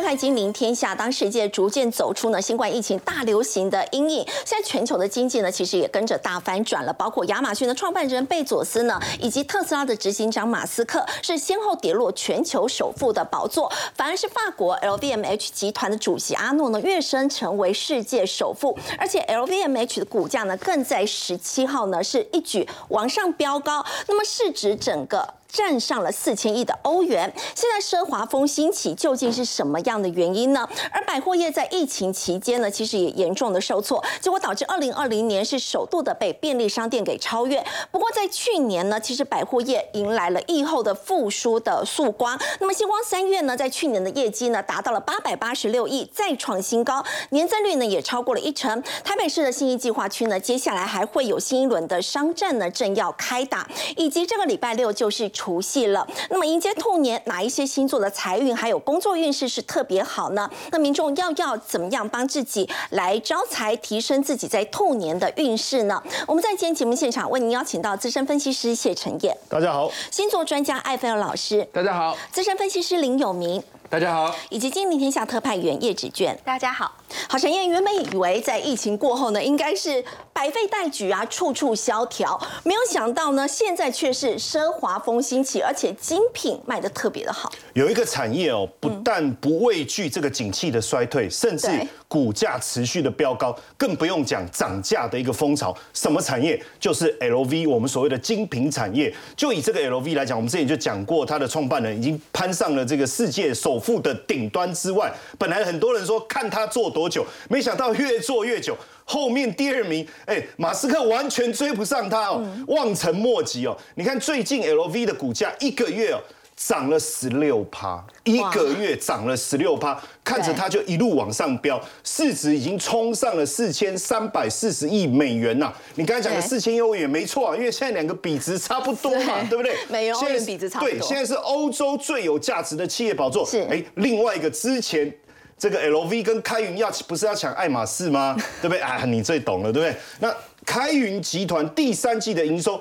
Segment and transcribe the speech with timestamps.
[0.00, 0.94] 收看《金陵天下》。
[0.96, 6.90] 当世界逐渐走出呢新冠疫情大流行的阴影，现在全球的经济呢其实也跟着大翻转了。
[6.90, 13.70] 包括亚马逊的创办人贝佐斯呢，以及特斯拉的执行长马斯克，是先后跌落全球首富的宝座。
[13.94, 23.84] 反而是法国 LVMH 集团的主席阿诺呢跃升成为世界首富，而且 LVMH 的股价呢更在十七号呢是一举往上飙高。
[24.08, 25.34] 那么市值整个。
[25.52, 27.32] 占上了四千亿的欧元。
[27.54, 30.68] 现在奢华风兴起，究竟是什么样的原因呢？
[30.92, 37.64] 而百货业在疫情期间呢，其实也严重的受挫，结果导致二零二零年是首度的被便利商店给超越。
[37.90, 42.38] 不过在去年呢，其实百货业迎来了疫后的复苏的曙光。
[42.60, 48.82] 那么星光三月呢，在去年的业绩呢，达到了八百八十六亿，再创新高，年增率呢也超过了一成。
[49.02, 55.28] 台北市的新义计划区呢，接下来还会有新一轮的商战呢，正要开打，以及这个礼拜六就是。
[55.40, 60.50] 除夕了，那么迎接兔年，哪一些星座的财运还有工作运势是特别好呢？
[60.70, 66.02] 那民众要要怎么样帮自己来招财，提升自己在兔年的运势呢？
[66.26, 76.92] 我们在今天节目现场为您邀请到资深分析师谢承业，大家好；星座专家艾菲尔老师，大家好；资深分析师林有明，大家好；以及金陵天下特派员叶芷娟，大家好。
[77.30, 80.04] 好，陈燕原本以为在疫情过后呢，应该是
[80.40, 87.52] 百废待举啊，处处萧条，没有想到呢，现在却是奢华风兴起，而且精品卖的特别的好。
[87.74, 91.68] 有一个产业哦，不但不畏惧这个景气的衰退，甚至
[92.08, 95.76] 股价持续的飙高，更不用讲涨价的一个风潮。
[95.92, 96.58] 什么产业？
[96.78, 99.14] 就是 LV，我们所谓的精品产业。
[99.36, 107.00] 就以这个 LV 来讲，我们之前就讲过，它的创办人已经攀上了这个世界首富的顶端之外，本来很多人说看他做多。
[107.00, 107.26] 多久？
[107.48, 108.76] 没想到越做越久，
[109.10, 113.76] 后面第二名，哎，马斯克完全追不上他哦，望尘莫及哦。
[113.96, 116.20] 你看最近 LV 的股价一个月哦
[116.56, 125.72] 涨了十六趴，一个月涨了十六趴，看着它就一路往上飙，市值已经冲上了四千三百四十亿美元呐。
[125.96, 129.74] 你刚才讲的四千亿欧元没错啊，因为现在两个比值差不多嘛，对不对？
[129.90, 130.92] 美元欧元比值差不多。
[130.92, 133.44] 对，现在是欧洲最有价值的企业宝座。
[133.44, 135.12] 是，哎，另外一个之前。
[135.60, 138.34] 这个 LV 跟开云要不是要抢爱马仕吗？
[138.62, 139.04] 对不对啊？
[139.04, 139.94] 你最懂了，对不对？
[140.18, 140.34] 那
[140.64, 142.80] 开云集团第三季的营收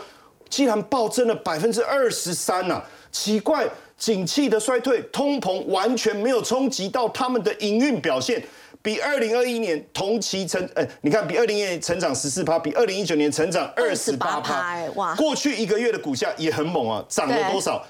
[0.49, 2.81] 竟然暴增了百分之二十三呐！
[3.11, 3.67] 奇怪，
[3.97, 8.41] 景气的衰退、通膨完全没有冲击到他们的营运表现，
[8.81, 15.13] 比二零二一年同期成，呃，你看比二零一年成长十四趴，比二零一九年成长二十八趴，哇！
[15.15, 17.85] 过去一个月的股价也很猛啊，涨了多少？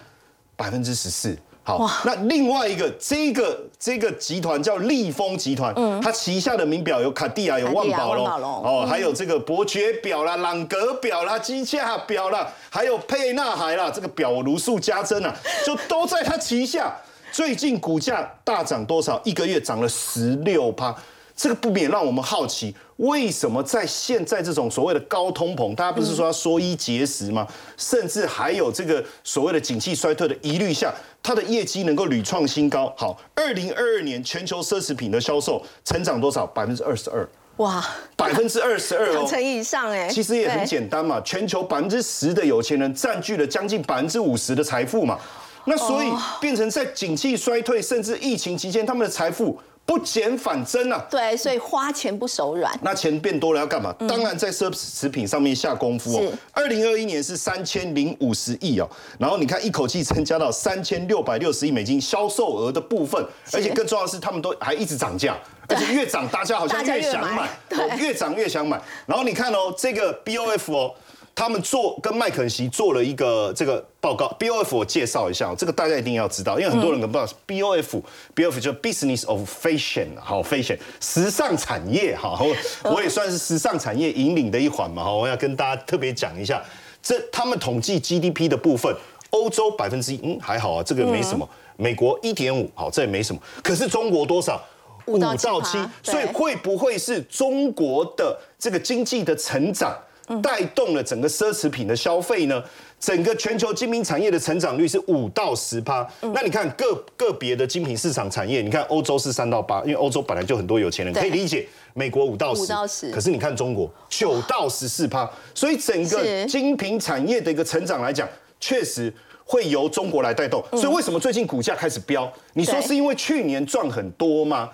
[0.56, 1.38] 百分之十四。
[1.78, 15.36] 好，那另外一个这个这个集团叫利丰集团，嗯，它旗下的名表有卡地亚、有万宝龙，哦，还有这个伯爵表啦、朗格表啦、机架表啦，还有沛纳海啦，这个表如数家珍啊，
[15.66, 16.96] 就都在它旗下。
[17.32, 19.22] 最近股价大涨多少？
[19.24, 20.96] 一个月涨了十六趴。
[21.36, 27.48] 这个不免让我们好奇，为什么在现在这种所谓的高通膨，大家不是说要缩衣节食吗？
[27.78, 32.94] 甚至还有这个所谓的景气衰退的疑虑下，它的业绩能够屡创新高。
[32.98, 36.46] 好，二零二二年全球奢侈品的销售成长多少？
[36.48, 37.28] 百分之二十二。
[37.58, 37.86] 哇，
[38.16, 40.08] 百分之二十二哦，成以上哎。
[40.08, 45.20] 其实也很简单嘛，全球百分之十的有钱人占据了将近百分之五十的财富嘛。
[45.66, 46.10] 那所以
[46.40, 49.60] 变成在景气衰退甚至疫情期间，他们的财富。
[49.90, 51.04] 不减反增啊！
[51.10, 52.72] 对，所以花钱不手软。
[52.84, 53.92] 那钱变多了要干嘛？
[54.08, 56.32] 当然在奢侈品上面下功夫哦。
[56.52, 63.20] 二零二一年是三千零五十亿哦，然后你看一口气增加到三千六百六十亿美金销售额的部分，
[63.52, 65.36] 而且更重要的是，他们都还一直涨价，
[65.68, 67.50] 而且越涨大家好像越想买，
[67.98, 68.80] 越涨越想买。
[69.08, 70.94] 然后你看哦，这个 B O F 哦。
[71.40, 82.38] 他们做跟麦肯锡做了一个这个报告，B O F 我介绍一下，这个大家一定要知道，因为很多人可能不知道 B O F，B O F 就 Business of Fashion，好，Fashion 时尚产业，哈，
[82.84, 86.62] 我也算是时尚产业引领的一环嘛，哈，我要跟大家特别讲一下，
[87.02, 88.94] 这他们统计 G D P 的部分，
[89.30, 91.48] 欧洲百分之一，嗯，还好啊，这个没什么，
[91.78, 94.62] 美国一点五，好，这也没什么，可是中国多少？
[95.06, 99.98] 五到七，所以会不会是中国的这个经济的成长？
[100.42, 102.64] 带动了整个奢侈品的消费呢，
[103.00, 106.08] 整个全球精品产业的成长率是五到十趴。
[106.34, 111.68] 那你看个个别的精品市场产业，你看欧洲是三到八，因为欧洲本来就很多有钱人，可以理解。
[111.96, 112.54] 美国五到
[112.88, 118.30] 十，可是你看中国九到十四趴，所以整个精品产业的一个成长来讲，
[118.60, 119.12] 确实
[119.44, 120.64] 会由中国来带动。
[120.74, 122.32] 所以为什么最近股价开始飙？
[122.54, 124.70] 你说是因为去年赚很多吗？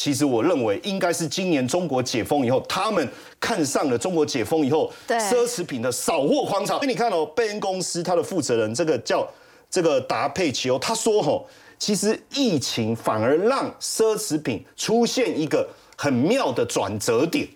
[0.00, 3.06] 其实我认为应该是今年中国解封以后，他们
[3.38, 6.78] 看上了中国解封以后奢侈品的扫货狂潮。
[6.78, 9.28] 所以你看哦，贝恩公司它的负责人这个叫
[9.68, 11.46] 这个达佩奇欧，他说吼，
[11.78, 15.68] 其实疫情反而让奢侈品出现一个
[15.98, 17.46] 很妙的转折点。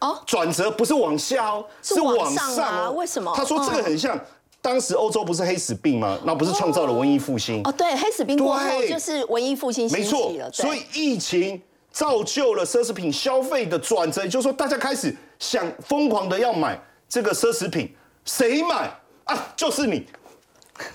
[0.00, 2.92] 哦，转折不是往下哦，是往上哦。
[2.92, 3.32] 为什么？
[3.34, 4.20] 他说这个很像
[4.60, 6.18] 当时欧洲不是黑死病吗？
[6.26, 7.62] 那不是创造了文艺复兴？
[7.64, 10.30] 哦，对，黑死病过后就是文艺复兴没错。
[10.52, 11.62] 所以疫情
[11.94, 17.94] 造就了奢侈品消费的转折，也就是说大家开始想疯狂的要买这个奢侈品，
[18.26, 18.90] 谁买
[19.24, 19.46] 啊？
[19.56, 20.04] 就是你。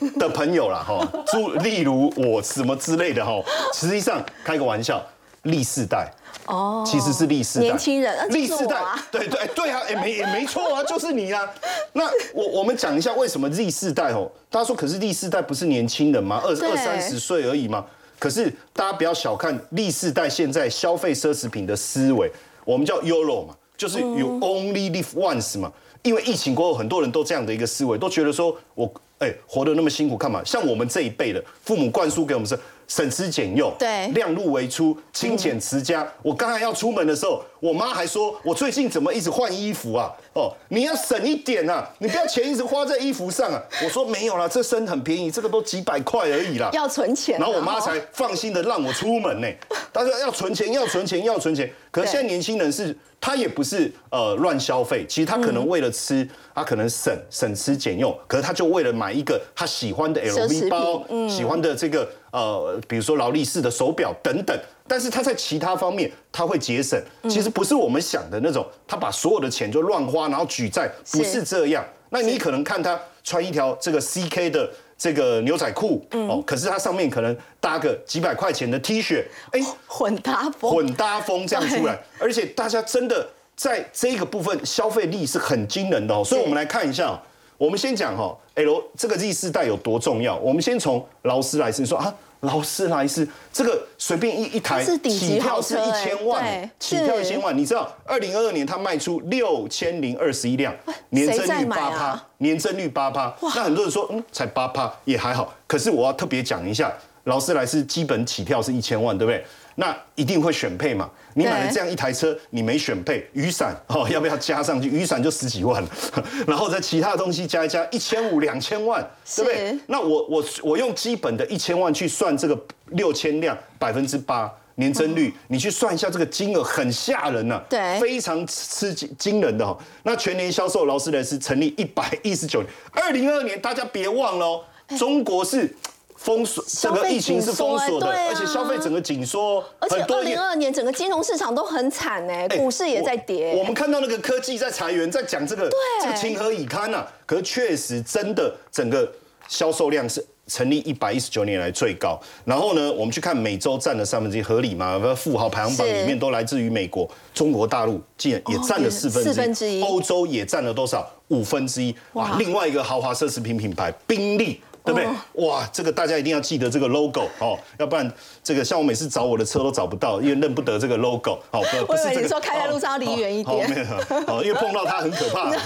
[0.20, 1.00] 的朋友啦，哈，
[1.32, 3.42] 就例如我什么之类的哈，
[3.74, 5.02] 实际上开个玩笑，
[5.44, 6.12] 历世代
[6.48, 8.78] 哦，其实是历世代年轻人，历世代，
[9.10, 11.50] 对对对啊，哎没也没错啊，就是你啊。
[11.94, 16.42] 那我我们讲一下为什么历世代哦，大家说可是历世代不是年轻人吗？
[16.44, 17.86] 二二三十岁而已吗？
[18.20, 22.30] 可是大家不要小看历世代现在消费奢侈品的思维，
[22.66, 25.72] 我们叫 Euro 嘛，就是有 Only Live Once 嘛，
[26.04, 28.94] 因为疫情过后，很多人都这样的一个思维，都觉得说我。
[29.20, 30.42] 哎，活得那么辛苦，干嘛？
[30.46, 32.58] 像我们这一辈的父母灌输给我们是
[32.90, 36.06] 省吃俭用，对，量入为出，勤俭持家。
[36.22, 40.12] 我刚才要出门的时候，我妈还说我最近怎么一直换衣服啊？
[40.34, 43.62] 哦，你要省一点啊，你不要钱一直花在衣服上啊。
[43.84, 46.70] 我说没有啦，这身很便宜，这个都几百块而已啦。
[46.74, 49.48] 要存钱，然后我妈才放心的让我出门呢。
[49.94, 51.72] 她说要存钱，要存钱，要存钱。
[51.92, 52.98] 可是现在年轻人是。
[53.22, 56.26] 他也不是呃乱消费，其实他可能为了吃，
[56.56, 64.58] 他可能省省吃俭用，可是他就为了买一个他喜欢的 LV 包，喜欢的这个呃，比如说劳力士的手表等等。
[64.88, 67.00] 但是他在其他方面他会节省，
[67.30, 71.86] 其实不是我们想的那种，他把所有的钱就乱花，然后举债，不是这样。
[72.10, 74.70] 那你可能看他穿一条这个 CK 的。
[75.02, 83.26] 这个牛仔裤哦，可是它上面可能搭个几百块钱的 T 恤，哎，混搭风，混搭风这样出来，而且大家真的
[83.56, 86.22] 在这个部分消费力是很惊人的哦。
[86.22, 87.18] 所以我们来看一下，
[87.60, 90.36] 我们先讲哈，L 这个 Z 世代有多重要。
[90.38, 92.12] 我们先从劳斯莱斯说啊。
[92.44, 97.58] 劳斯莱斯这个随便一一台起跳是一千万，起跳一千万。
[97.58, 100.74] 你知道，二零二二年它卖出六千零二十一辆，
[101.10, 103.36] 年增率八趴，年增率八趴。
[103.42, 105.54] 那很多人说，嗯，才八趴也还好。
[105.68, 106.90] 可是我要特别讲一下，
[107.26, 109.44] 劳斯莱斯基本起跳是一千万，对不对？
[109.80, 111.10] 那一定会选配嘛？
[111.36, 114.90] 你买了这样一台车，你没选配雨伞哦， 要不要加上去？
[114.90, 115.82] 雨伞就十几万，
[116.46, 119.02] 然后再其他的东西加一加，一千五两千万，
[119.38, 119.80] 对不对？
[119.88, 129.78] 那我我我用基本的一千万去算这个六千辆百分之八年增率，你去算一下这个金额很吓人呐，对，非常吃惊惊人的哈。
[130.04, 134.66] 那全年销售劳斯莱斯成立一百一十九年，二零二二年大家别忘了，
[134.98, 135.74] 中国是。
[136.20, 143.56] 封锁，整个疫情是封锁的，而且消费整个紧缩，而且二零二二年整个金融市场都很惨哎，股市也在跌。
[143.58, 145.70] 我们看到那个科技在裁员，在讲这个，
[146.04, 147.06] 这个情何以堪呐？
[147.26, 149.10] 可是确实真的整个
[149.48, 152.20] 销售量是成立一百一十九年来最高。
[152.44, 155.02] 然后呢，我们去看美洲占了三分之一，合理吗？
[155.16, 161.10] 富豪排行榜里面都来自于美国，中国大陆竟然也占了四分之一，欧洲也占了多少？
[161.30, 161.96] 五分之一。
[162.14, 162.36] 哇！
[162.38, 164.60] 另外一个豪华奢侈品品牌宾利。
[164.94, 165.48] 对不对？
[165.48, 168.12] 哇，这个大家一定要记得这个 logo 哦，要不然
[168.44, 171.40] 这个像我每次找我的车都找不到，因为认不得这个 logo。
[171.52, 172.28] 好，不是这个。
[172.28, 173.86] 说开在路上要离远一点。
[174.26, 175.52] 好，因为 碰到它很可怕。
[175.52, 175.60] 对。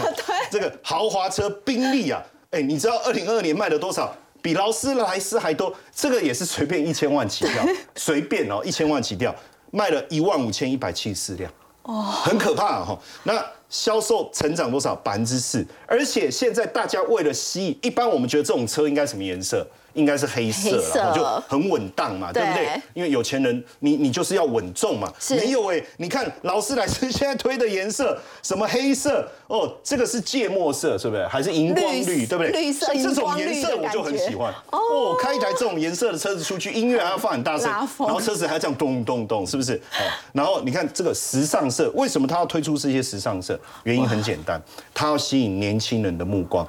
[0.52, 4.14] 这个豪华车宾利啊，哎，你知道二零二二年卖了多少？
[4.42, 5.74] 比劳斯莱斯还多。
[5.96, 7.66] 这个也是随便一千万起跳，
[7.96, 9.34] 随便哦，一千万起跳，
[9.72, 11.52] 卖了一万五千一百七十四辆。
[11.84, 13.00] 哦，很可怕哈。
[13.24, 13.44] 那。
[13.74, 14.96] 销售成长多少？
[14.98, 15.66] 百分之四。
[15.88, 19.68] 而且现在大家为了吸引，一般我们觉得这种车应该什么颜色？
[19.94, 22.82] 应该是黑色了，就很稳当嘛，对不对？
[22.94, 25.12] 因为有钱人，你你就是要稳重嘛。
[25.30, 31.26] 没有哎，你看劳斯莱斯现在推的颜色，什么黑色哦，这个是芥末色，是不是？
[31.28, 32.52] 还是荧光绿，对不对？
[32.52, 35.16] 绿色、这种颜色我就很喜欢哦。
[35.20, 39.76] 开一台这种颜色的车子出去，音乐还要放很大声，然后车子还要这样咚咚咚，是不是？
[39.76, 40.02] 哦，
[40.34, 43.60] 然后你看这个时尚色，为什么他要推出这些时尚色？
[43.84, 44.62] 原因很简单，
[44.94, 46.68] 他要吸引年轻人的目光，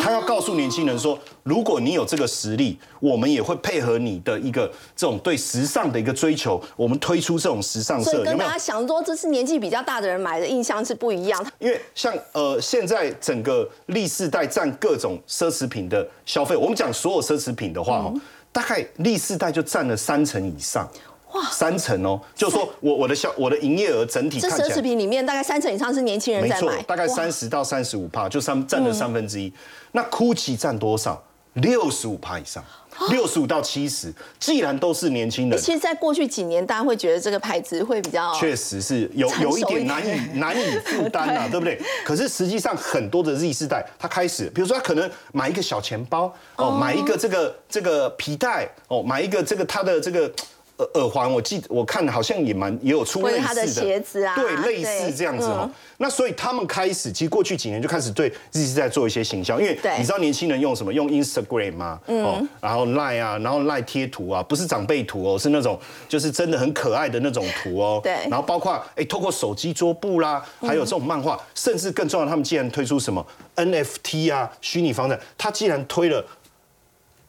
[0.00, 1.18] 他要告诉年轻人说。
[1.44, 2.63] 如果你有这个实力，
[3.00, 8.10] 我们也会配合你的一个这种对时尚的一个追求，我们推出这种时尚色。
[8.12, 11.44] 所以跟大家想说，这是年纪比较大的人买的印象是不一样。
[11.58, 18.12] 因为像呃，现在整个历世代占各种奢侈品的消费，我们讲所有奢侈品的话，
[18.52, 20.88] 大概历世代就占了三成以上。
[21.32, 29.52] 哇，三成哦，就是说我我的销我的营业额整体这奢侈品里面大概三成以上是年轻人在买，大概三十到三十五帕，就三占了三分之一。
[29.90, 31.20] 那 GUCCI 占多少？
[31.54, 32.62] 六十五趴以上，
[33.10, 34.12] 六十五到七十。
[34.38, 41.80] 既然都是年轻人，其实，在过去几年，大家会觉得这个牌子会比较，确实是有有一点难以 难以负担啊，对不对？
[42.04, 50.30] 可是实际上，很多的 Z 世代，他开始，比如说他可能买一个小钱包哦，买一个这个这个皮带哦，买一个这个他的这个。
[50.78, 55.70] 耳耳环，我记我看好像也蛮也有出类似的鞋子啊，对，类似这样子哦。
[55.98, 60.92] 那所以他们开始，其实过去几年就开始对日式在做一些行销，因为你知道年轻人用什么？
[60.92, 62.00] 用 Instagram 吗？
[62.06, 65.78] 哦，然后 Line 啊，然后 Line 贴图啊，不是长辈图哦，是那种
[66.08, 68.00] 就是真的很可爱的那种图哦。
[68.02, 68.12] 对。
[68.28, 76.24] 然后包括哎，透过手机桌布啦，还有这种漫画，甚至更重要，他们竟然推出什么 NFT 啊，虚拟房产，他既然推了。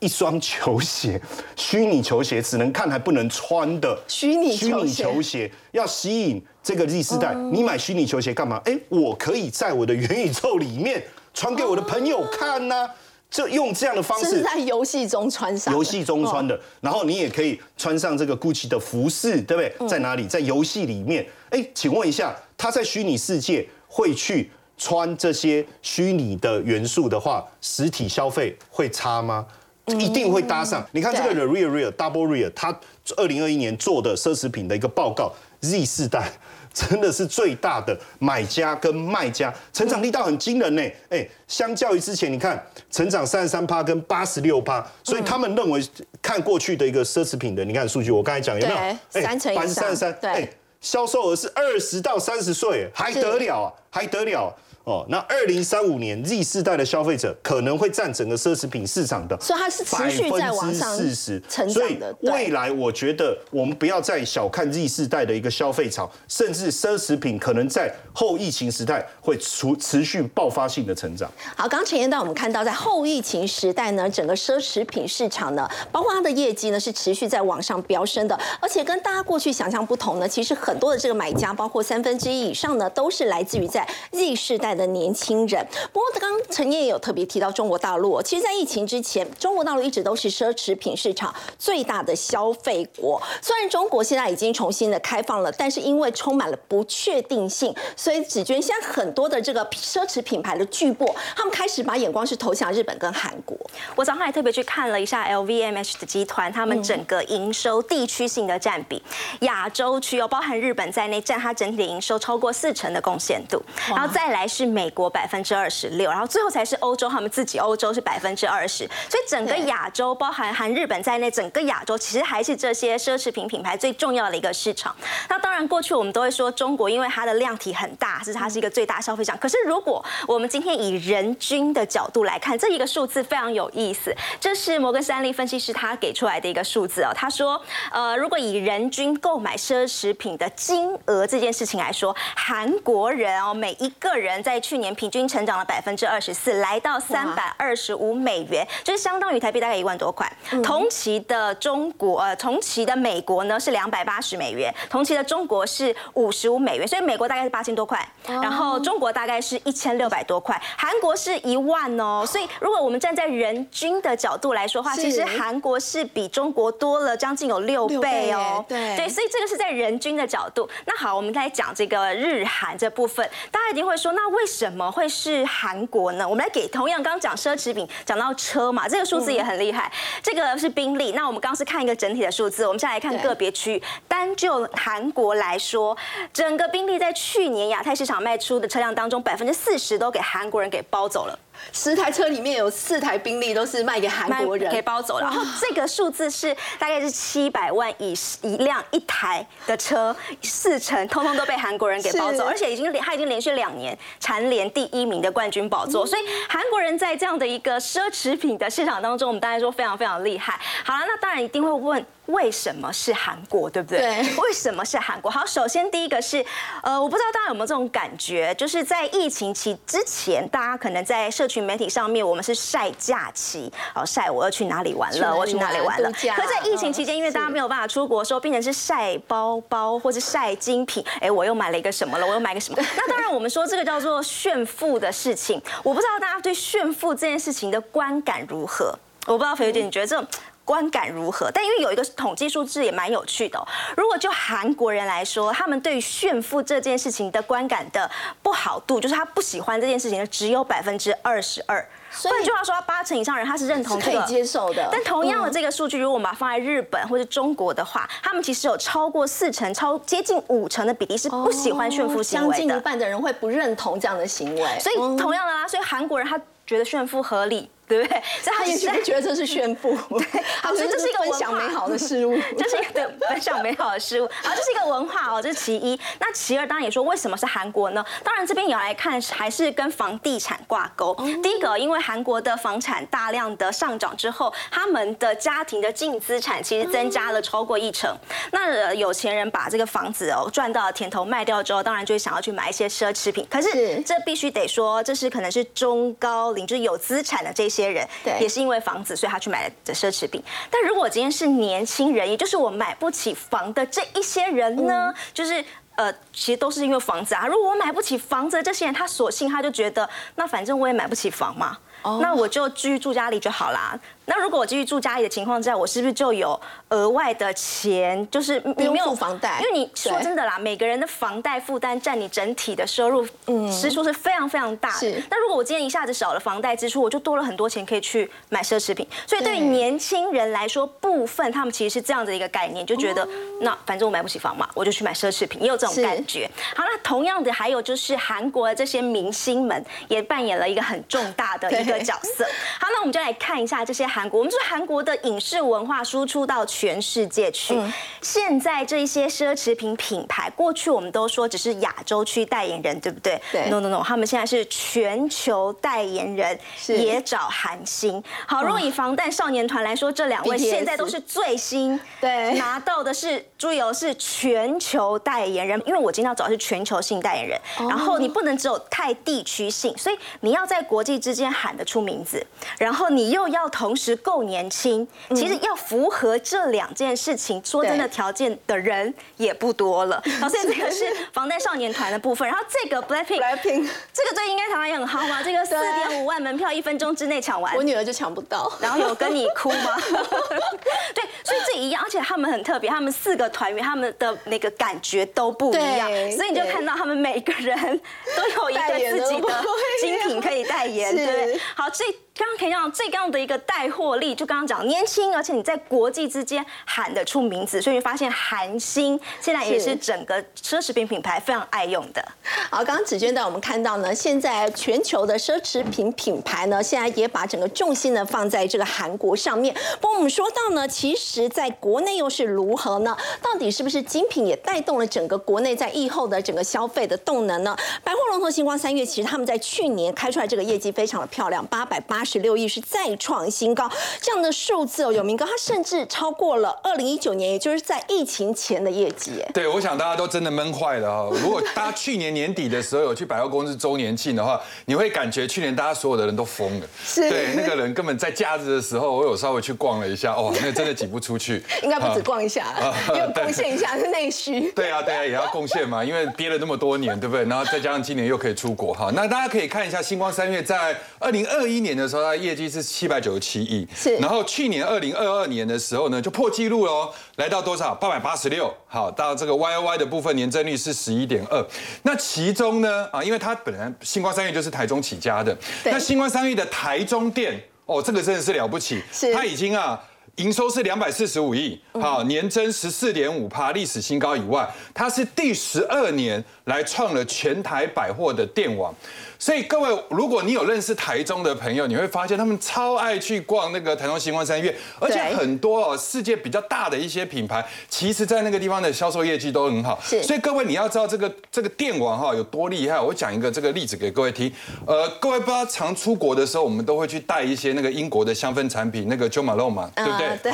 [0.06, 1.20] 一双球鞋，
[1.58, 7.34] 虚拟球鞋只能看还不能穿的虚拟虚拟球鞋，要吸引这个 Z 世代。
[7.34, 8.62] 你买虚拟球鞋干嘛？
[8.66, 12.88] 哎，我可以在我的元宇宙里面穿给我的朋友看呢。
[13.28, 19.90] 就用这样的方式，在游戏中穿上，游戏中穿的，然后你也可以穿上这个 GUCCI 的服饰，对不对？
[19.90, 20.26] 在哪里？
[20.26, 21.26] 在游戏里面。
[21.50, 29.46] 哎，请问一下，他在虚拟世界会去穿这些虚拟的元素的话，实体消费会差吗？
[29.88, 30.86] 一定会搭上。
[30.92, 32.78] 你看这个 The Real Real Double Real，它
[33.18, 36.32] 二零二一年做的奢侈品的一个报告，Z 世代
[36.74, 40.82] 真的是最大的买家跟卖家，成长力道很惊人呢。
[41.10, 42.62] 哎，相较于之前，你看
[42.92, 45.82] 成长三十三趴跟八十六趴，所以他们认为
[46.22, 49.22] 看过去的一个奢侈品的，你看数据，我刚才讲有没有？
[49.22, 49.68] 三成以上。
[49.68, 50.50] 三十三，对，
[50.82, 53.72] 销售额是二十到三十岁，还得了啊？
[53.90, 54.54] 还得了？
[54.86, 62.16] 哦，那二零三五年 Z 世代的消费者可能会占整个奢侈品市场的，所以它是持续在往上四十成长的。
[62.22, 71.32] 未来我觉得我们不要再小看 Z 世代的一个消费潮，甚至奢侈品可能在后疫情时代会持持续爆发性的成长。
[71.58, 84.75] 好，刚刚陈彦到我们看到，在后疫情时代呢，整个奢侈品市场呢，包括它的业绩呢是持续在往上飙升的，而且跟大家过去想象不同呢，其实很多的这个买家，包括三分之一以上呢，都是来自于在 Z 世代。
[84.76, 88.22] 的年轻人，不过刚刚陈燕也有特别提到中国大陆。
[88.22, 93.22] 其实，在疫情之前，中国大陆一直都是奢侈品市场最大的消费国。
[93.42, 103.58] 虽然中国现在已经重新的开放了，但是因为充满了不确定性，所以紫娟现在很多的这个奢侈品牌的巨擘，他们开始把眼光是投向日本跟韩国。
[103.96, 109.02] 我早上还特别去看了一下 LVMH 的集团，他们整个营收地区性的占比，
[109.42, 113.62] 亚洲区哦包含日本在内，占它整体的营收超过四成的贡献度。
[113.90, 114.65] 然后再来是。
[114.66, 124.96] 美国百分之二十六，然后最后才是欧洲，他们自己欧洲是百分之二十，所以整个亚洲，包含含日本在内，整个亚洲其实还是这些奢侈品品牌最重要的一个市场。
[125.30, 129.38] 那当然，过去我们都会说中国，因为它的量体很大，是它是一个最大消费场。
[129.38, 137.12] 可是如果我们今天以人均的角度来看，这一个数字非常有意思，这是摩根士丹利分析师他给出来的一个数字哦。
[137.16, 150.32] 他说，呃，如果以人均购买奢侈品的金额这件事情来说，韩国人哦，每一个人在在去年平均成长了百分之二十四，来到三百二十五美元，就是相当于台币大概一万多块。
[150.64, 162.24] 同期的中国，呃，同期的美国呢是两百八十美元，同期的中国是五十五美元，所以美国大概是八千多块，然后中国大概是一千六百多块，韩国是一万哦。
[162.26, 168.64] 所以如果我们站在人均的角度来说话，其实韩国是比中国多了将近有六倍哦。
[168.70, 170.70] 对对，所以这个是在人均的角度。
[170.86, 176.30] 那好，我们来讲这个日韩这部分，大家一定会说，那为为什么会是韩国呢？
[176.30, 179.92] 我们来给同样刚刚讲奢侈品，讲到车嘛，这个数字也很厉害。
[180.22, 181.14] 这个是宾利。
[181.14, 183.84] 那我们刚刚是看一个整体的数字，我们现在来看个别区域。
[184.08, 185.98] 单就韩国来说，
[186.32, 191.40] 整个宾利在去年亚太市场卖出的车辆当中，百分之四十都给韩国人给包走了。
[191.72, 195.20] 十台车里面有四台宾利都是卖给韩国人，可以包走。
[195.20, 206.06] 然后这个数字是大概是七百万以一辆一台的车，四成通通都被韩国人给包走，而且已经连他已经连续两年蝉联第一名的冠军宝座。
[206.06, 210.60] 所以韩国人在这样的一个奢侈品的市场当中，我们当然说非常非常厉害。
[210.84, 212.06] 好了，那当然一定会问。
[212.28, 214.00] 为什么是韩国，对不对？
[214.00, 214.36] 对。
[214.38, 215.30] 为什么是韩国？
[215.30, 216.44] 好，首先第一个是，
[216.82, 226.12] 呃，我不知道大家有没有这种感觉，就是在疫情期之前，大家可能在社群媒体上面，我们是晒假期，好晒我要去哪里玩了，我去哪里玩了。
[226.12, 232.82] 可在疫情期间，因为大家没有办法出国，时候变成是晒包包或者晒精品，哎，我又买了一个什么了，我又买个什么？
[232.98, 238.98] 那当然，我们说这个叫做炫富的事情，我不知道大家对炫富这件事情的观感如何？
[239.28, 240.28] 我不知道肥姐，你觉得这种？
[240.66, 241.50] 观感如何？
[241.54, 248.10] 但因为有一个统计数字也蛮有趣的，如果就韩国人来说，他们对炫富这件事情的观感的
[248.42, 251.88] 不好度，就是他不喜欢这件事情的，只有百分之二十二。
[252.24, 254.88] 换句话说，八成以上人他是认同可以接受的。
[254.92, 262.54] 但同样的这个数据，如果我们把它放在日本或者中国的话，他们其实有超过四成、超接近五成的比例是不喜欢炫富行为的。
[262.54, 264.80] 将近一半的人会不认同这样的行为。
[264.80, 267.70] 所以同样的啦，所以韩国人他觉得炫富合理。
[267.88, 268.22] 对不对？
[268.42, 276.00] 所以他也许不觉得这是炫富， 对，好，所以这是一个分享美好的事物， 这是一个分享美好的事物，好，这是一个文化哦，这是其一。
[276.20, 278.04] 那其二，当然也说为什么是韩国呢？
[278.24, 281.16] 当然这边也要来看，还是跟房地产挂钩。
[281.44, 288.12] 第一个，因为韩国的房产大量的上涨之后，他们的家庭的净资产其实增加了超过一成。
[288.52, 293.46] 那有钱人把这个房子哦赚到甜头卖掉之后，当然就会想要去买一些奢侈品。
[293.50, 297.75] 可是这必须得说，这是可能是中高龄，就是有资产的这些。
[297.76, 300.42] 些人对也是因为房子，所以他去买的奢侈品。
[300.72, 305.64] 但如果今天是年轻人，也就是我买不起房的这一些人呢，就是
[305.96, 307.48] 呃，其实都是因为房子啊。
[307.48, 311.78] 如果我买不起房子，这些人他索性他就觉得，那反正我也买不起房嘛，
[312.22, 313.98] 那我就继续住家里就好啦。
[314.26, 318.28] 那如果我继续住家里的情况下，我是不是就有额外的钱？
[318.32, 323.28] 就是你没有房贷，因为你说真的啦，每个人的房贷负担占你整体的收入
[323.72, 325.24] 支出是非常非常大的。
[325.30, 329.08] 那如果我今天一下子少了房贷支出，我就多了很多钱可以去买奢侈品。
[329.28, 333.28] 所以对于年轻人来说，部分他们其实是这样的一个概念，就觉得
[333.62, 336.50] 那反正我买不起房嘛，我就去买奢侈品，也有这种感觉。
[336.76, 342.44] 好，那同样的还有就是韩国的这些明星们也扮演了一个很重大的一个角色。
[342.80, 344.04] 好，那我们就来看一下这些。
[344.16, 347.78] 韩国，我们说韩国的影视文化输出到全世界去。
[348.22, 353.38] 现在这一些奢侈品品牌，过去我们都说只是亚洲区代言人，对不对？
[353.52, 353.70] 对。
[353.70, 356.58] No No No，他们现在是全球代言人，
[356.88, 358.24] 也找韩星。
[358.48, 365.78] 好，如果以防弹少年团来说，这两位现在都是最新，对，拿到的是注意哦，是全球代言人。
[365.86, 372.42] 因为我今天要找的是全球性代言人，然后你不能只有太地区性，所以你要在国际之间喊得出名字，
[372.78, 374.05] 然后你又要同时。
[374.06, 380.22] 是够年轻，其实要符合这两件事情，说真的条件的人也不多了。
[380.40, 385.42] 好，所以这个是防弹少年团的部分，然后这个 Blackpink，这个最应该台湾也很好吗？
[385.42, 389.98] 这个四点五万门票一分钟之内抢完，我女儿就抢不到，然后有跟你哭吗？
[391.16, 398.00] 对，所以这一样，而且他们很特别，他们四个团员他们的那个感觉都不一样，所以你就看到他们每个人
[398.36, 399.64] 都有一个自己的
[400.02, 401.60] 精品可以代言，对。
[401.76, 402.16] 好，所以。
[402.38, 412.24] 刚刚可以让这样的一个带货力，就刚刚讲年轻，而且你在国际之间喊得出名字，所以发现韩星现在也是整个奢侈品品牌非常爱用的。
[412.70, 419.74] 好，刚刚子娟带我们看到呢，现在全球的奢侈品品牌呢，现在也把整个重心呢放在这个韩国上面。
[420.02, 423.16] 不过我们说到呢，其实在国内又是如何呢？
[423.42, 427.74] 到底是不是精品也带动了整个国内在疫后的整个消费的动能呢？
[428.04, 432.26] 百货龙头星光三月，其实他们在去年开出来这个业绩非常的漂亮，八百八。
[432.26, 433.85] 十六亿是再创新高，
[434.22, 439.44] 这样的数字哦，有明哥，他甚至超过了二零一九年，也就是在疫情前的业绩。
[439.54, 441.38] 对，我想大家都真的闷坏了哈。
[441.42, 446.88] 如果大家去年年底的时候有去百货公司周年庆的话，你会感觉去年大家所有的人都疯了。
[447.04, 451.64] 是，对，那个人根本在假日的时候，我有稍微去逛了一下，哇，那真的挤不出去。
[451.82, 452.76] 应该不止逛一下，
[453.16, 454.72] 要贡献一下是内需。
[454.76, 457.46] 对啊，对啊，也要贡献嘛，因为憋了那么多年，对不对？
[457.46, 462.26] 然后再加上今年又可以出国哈，那大家可以看一下星光三月在二零二一年的时候。
[462.26, 464.16] 它业绩是七百九十七亿，是。
[464.18, 467.96] 然后去年二零二二年的时候呢，就破纪录喽，来到多少？
[467.96, 468.72] 八百八十六。
[468.86, 471.66] 好，到这个 Y O Y 的部分年增率是十一点二。
[472.04, 479.34] 那其中呢，啊，因为它本来星光三月就是台中起家的，那星光三月的台中店，哦，这个真的是了不起，是。
[479.34, 480.00] 它已经啊。
[480.38, 488.94] 营收是两百四十五亿，好，年增十四点五帕，历史新高以外，它是第十二年来创了全台百货的电网。
[489.38, 500.00] 所以各位，如果你有认识台中的朋友，你会发现他们超爱去逛那个台中星光三月，而且很多哦，世界比较大的一些品牌，其实在那个地方的销售业绩都很好。
[500.24, 503.00] 所以各位你要知道这个这个电网哈有多厉害。
[503.00, 504.52] 我讲一个这个例子给各位听。
[504.88, 510.38] 呃，各位不知道常出国的时候，我们都会去带一些那个英国的香氛产品，那个 Jo Malone 嘛，对不对？
[510.42, 510.52] 对。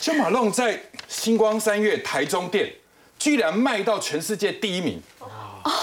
[0.00, 2.68] Jo Malone 在星光三月台中店，
[3.18, 5.00] 居然卖到全世界第一名。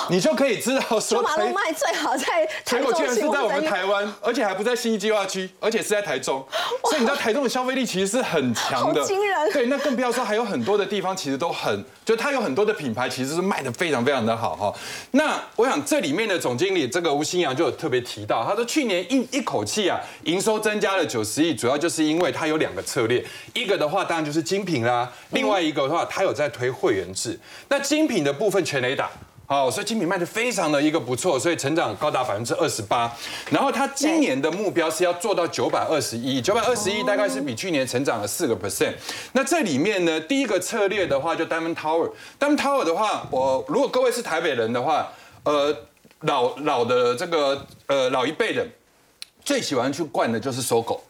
[0.09, 6.45] 你就可以知道九说马龙卖最好在 台中结果竟然是在我们台湾，而且还不在新义计划区，而且是在台中，
[6.89, 14.73] 所以你知道台中的消费力其实是很强的，好惊人对，那更不要说还有很多的地方其实都很，就它有很多的品牌其实是卖的非常非常的好哈。
[15.11, 29.09] 那我想这里面的总经理这个吴新阳就有特别提到，他说去年一一口气啊营收增加了九十亿，主要就是因为它有两个策略，一个的话当然就是精品啦，另外一个的话它有在推会员制，那精品的部分全雷打。
[29.49, 33.09] 好，所以精品卖的非常的一个不错，所以成长高达百分之二十八。
[33.49, 38.91] 然后它今年的目标是要做到九百二十一，九百二十一大概是比去年成长了四个 percent。
[39.31, 45.07] 那这里面呢，第一个策略的话就 Diamond Tower，Diamond Tower 的话，我如果各位是台北人的话，
[45.43, 45.73] 呃，
[46.19, 48.67] 老老的这个呃老一辈的
[49.45, 51.01] 最喜欢去逛的就是搜狗。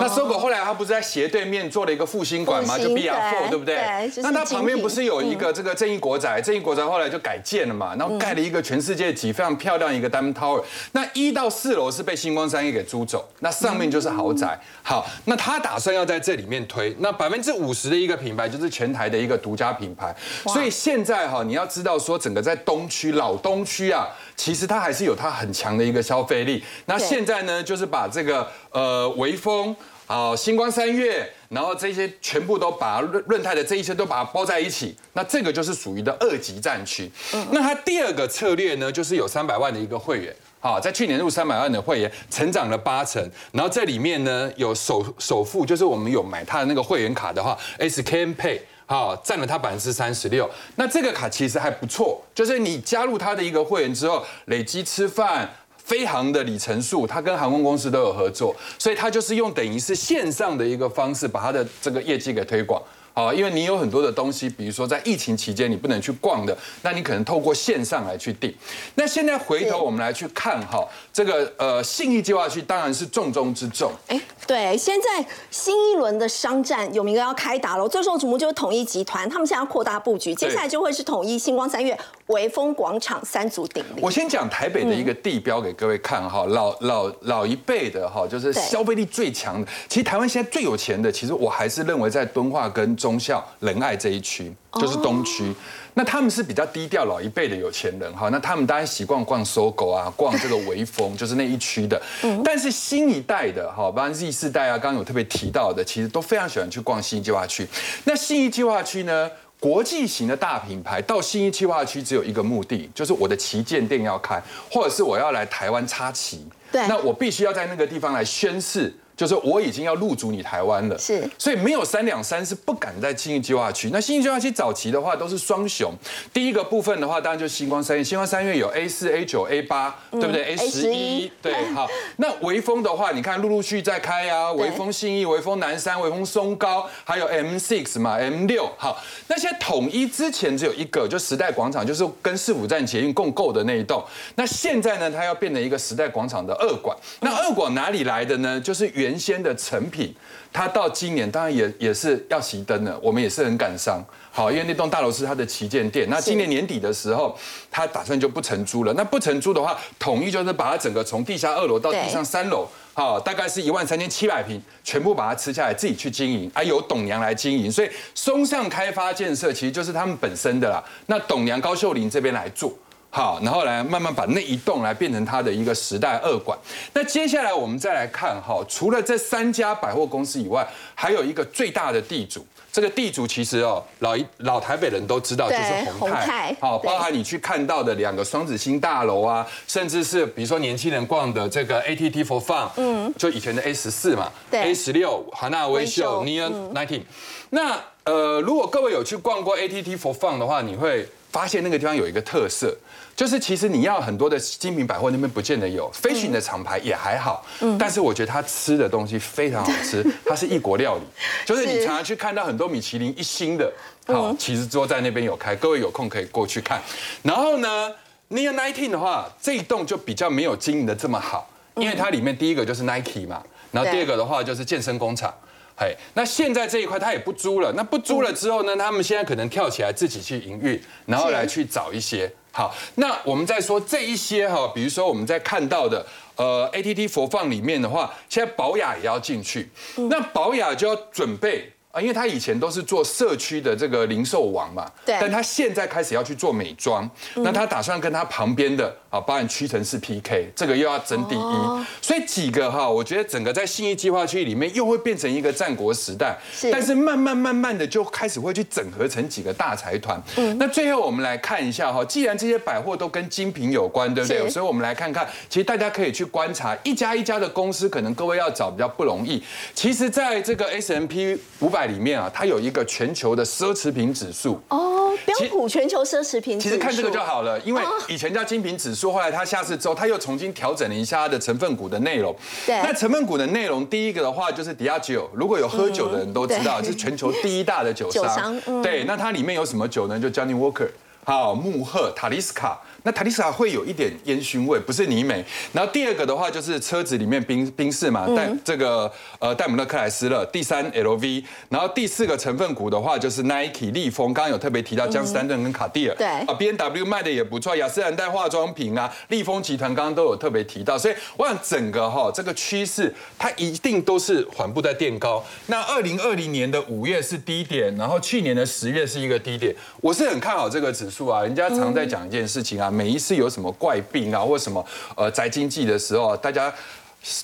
[0.00, 4.22] 那搜狗后来它不是在斜对面做了一个复兴馆嘛，就复兴 BR Four 对对不对？
[4.22, 6.40] 那它旁边不是有一个这个正义国宅？
[6.40, 10.62] 正义国宅后来就改建了嘛，然后盖了一个全世界级非常漂亮一个 Diamond Tower。
[10.92, 14.58] 那一到四楼是被星光三月给租走，那上面就是豪宅。
[14.82, 20.14] 好，那他打算要在这里面推，那百分之五十的一个品牌就是全台的一个独家品牌。
[20.44, 24.06] 所以现在哈，你要知道说整个在东区老东区啊，
[24.36, 26.62] 其实它还是有它很强的一个消费力。
[26.86, 29.74] 那对现在呢，就是把这个呃微风。
[30.08, 37.10] 好，星光三月，然后这些全部都把润润泰的这一些都把它包在一起，那这个就是属于的二级战区。
[37.50, 40.32] 那它第二个策略呢，就是有三百万的一个会员。
[40.60, 48.60] 好，在去年入三百万的会员，成长了八成，然后这里面呢有首首付，就是我们有买它的那个会员卡的话，SKM Pay。
[48.88, 50.48] 好，占了它百分之三十六。
[50.76, 55.52] 那这个卡其实还不错，就是你加入它的一个会员之后，累积吃饭。
[55.86, 62.82] 飞航的里程数，它跟航空公司都有合作，所以它就是用等于是线上的一个方式，把它的这个业绩给推广。
[63.18, 68.54] 好，因为你有很多的东西，比如说在疫情期间你不能去逛的，那你可能透过线上来去订。
[68.94, 73.90] 那现在回头我们来去看哈，这个呃信义计划区当然是重中之重。
[74.08, 84.02] 哎，对，现在新一轮的商战有名额要开打了，最受瞩目就是统一集团，他们现在要扩大布局，接下来就会是统一、星光三月、微风广场三足鼎立。
[84.02, 89.66] 我先讲台北的一个地标给各位看哈，老老老一辈的哈，就是消费力最强的。
[89.88, 95.54] 其实台湾现在最有钱的，其实我还是认为在敦化跟忠孝仁爱这一区，就是东区。
[95.94, 102.02] 那他们是比较低调老一辈的有钱人哈，那他们当然习惯逛搜狗啊， 逛这个微风，就是那一区的。
[102.44, 107.64] 但是新一代的哈，包括 Z 世代啊，刚刚有特别提到的，其实都非常喜欢去逛新义计划区。
[108.02, 109.30] 那新一计划区呢？
[109.58, 116.44] 国际型的大品牌到新一计划区只有一个目的，就是我的旗舰店要开，或者是我要来台湾插旗。
[116.72, 118.92] 对那我必须要在那个地方来宣誓。
[119.16, 123.90] 就是我已经要入主你台湾了，是所以没有三两三是不敢在新义计划区。
[123.92, 125.92] 那新义计划区早期的话都是双雄，
[126.32, 131.88] 第一个部分的话当然就是星光三月，星光三月有 A 四、A 九、A 八，对不对？A 十一，对， 好。
[132.16, 139.02] 那微风的话，你看陆陆续续在开啊，微风信义、微风南山、微风松高，还有 M six 嘛，M 六，好。
[139.28, 144.02] 那现在统一之前只有一个，就时代广场，就是跟市府站捷运共构的那一栋。
[144.36, 146.96] 那现在呢，它要变成一个时代广场的二馆。
[147.20, 148.60] 那二馆哪里来的呢？
[148.60, 150.12] 就是原原先的成品，
[150.52, 154.02] 它到今年当然也也是要熄灯了，我们也是很感伤。
[154.32, 157.38] 好，因为那栋大楼是它的旗舰店，那今年年底的时候，
[157.70, 158.92] 它打算就不承租了。
[158.94, 167.70] 那不承租的话，统一就是把它整个从地下二楼到地上三楼，好，大概是一万三千七百平，全部把它吃下来，自己去经营，啊，由董娘来经营。
[167.70, 170.82] 所以松上开发建设其实就是他们本身的啦。
[171.06, 172.76] 那董娘高秀玲这边来做。
[173.16, 176.58] 好，然后来慢慢把那一栋来变成它的一个时代二馆。
[176.92, 182.46] 那接下来我们再来看哈，除了这三家百货公司以外，还有一个最大的地主。
[182.70, 186.56] 这个地主其实哦，老一老台北人都知道，就是宏宏泰泰。
[186.60, 197.00] 好，包含你去看到的两个双子星大楼啊，甚至是比如说年轻人逛的这个 ATT for Fun，嗯，就以前的 A 十四嘛对，A 十六华纳威秀 Neon Nineteen。
[197.48, 202.76] 那呃，如果各位有去逛过 ATT for Fun 的话，你会发现那个地方有一个特色。
[203.16, 207.42] 就是其实你要很多的精品百货那边不见得有，飞行的厂牌也还好，
[207.78, 211.02] 但是我觉得他吃的东西非常好吃， 它是异国料理，
[211.46, 213.72] 就是你常常去看到很多米其林一星的，
[214.06, 216.78] 好，其实都在那边有开，各位有空可以过去看。
[217.22, 217.90] 然后呢
[218.28, 225.32] ，Near Nineteen 的话，这一栋就比较没有经营的这么好，因为它里面第一个就是 Nike 嘛，然后第二个的话就是健身工厂。
[225.78, 232.30] 嘿，那现在这一块他也不租了，那不租了之后呢，他们现在可能跳起来自己去营运，然后来去找一些。
[232.56, 239.68] 好，那我们再说这一些哈，比如说我们在看到的，呃，ATT 佛放里面的话，现在宝雅也要进去，
[240.08, 241.70] 那宝雅就要准备。
[241.96, 260.22] 啊，因为他以前都是做社区的这个零售网嘛，对但他现在开始要去做美妆，那他打算跟他旁边的啊，包含屈臣氏 PK，这个又要争第一，所以几个哈，我觉得整个在信义计划区里面又会变成一个战国时代，是但是慢慢慢慢的就开始会去整合成几个大财团。
[260.36, 264.50] 嗯那最后我们来看一下哈，既然这些百货都跟精品有关，对不对？
[264.50, 269.42] 所以我们来看看，其实大家可以去观察一家一家的公司，可能各位要找比较不容易。
[269.74, 274.60] 其实，在这个 S M P 五百里面啊，它有一个全球的奢侈品指数。
[274.68, 282.34] 哦，标普全球奢侈品其实看这个就好了，因为以前叫精品指数，后来它下市之后，它又重新调整了一下它的成分股的内容。
[282.66, 288.36] 对那成分股的内容，第一个的话就是 Diageo，如果有喝酒的人都知道，嗯是全球第一大的酒酒商。
[288.36, 290.18] 商嗯对，那它里面有什么酒呢？
[290.18, 290.88] 就 Johnny Walker。
[291.24, 295.44] 好，慕赫、塔利斯卡，那塔利斯卡会有一点烟熏味，不是尼美。
[295.72, 315.44] 然后第二个的话就是车子里面冰冰士嘛，戴这个呃戴姆勒克莱斯勒，第三 LV，然后第四个成分股的话就是 Nike、利丰，刚刚有特别提到江诗丹顿跟卡地尔，对啊 B N W 卖的也不错，雅诗兰黛化妆品啊，利丰集团刚刚都有特别提到，所以我想整个哈这个趋势它一定都是缓步在垫高。
[315.66, 321.42] 那二零二零年的五月是低点，然后去年的十月是一个低点，我是很看好这个指数啊。
[321.42, 324.84] 人家常在讲一件事情啊，每一次有什么怪病啊或什么
[325.16, 326.72] 呃宅经济的时候，大家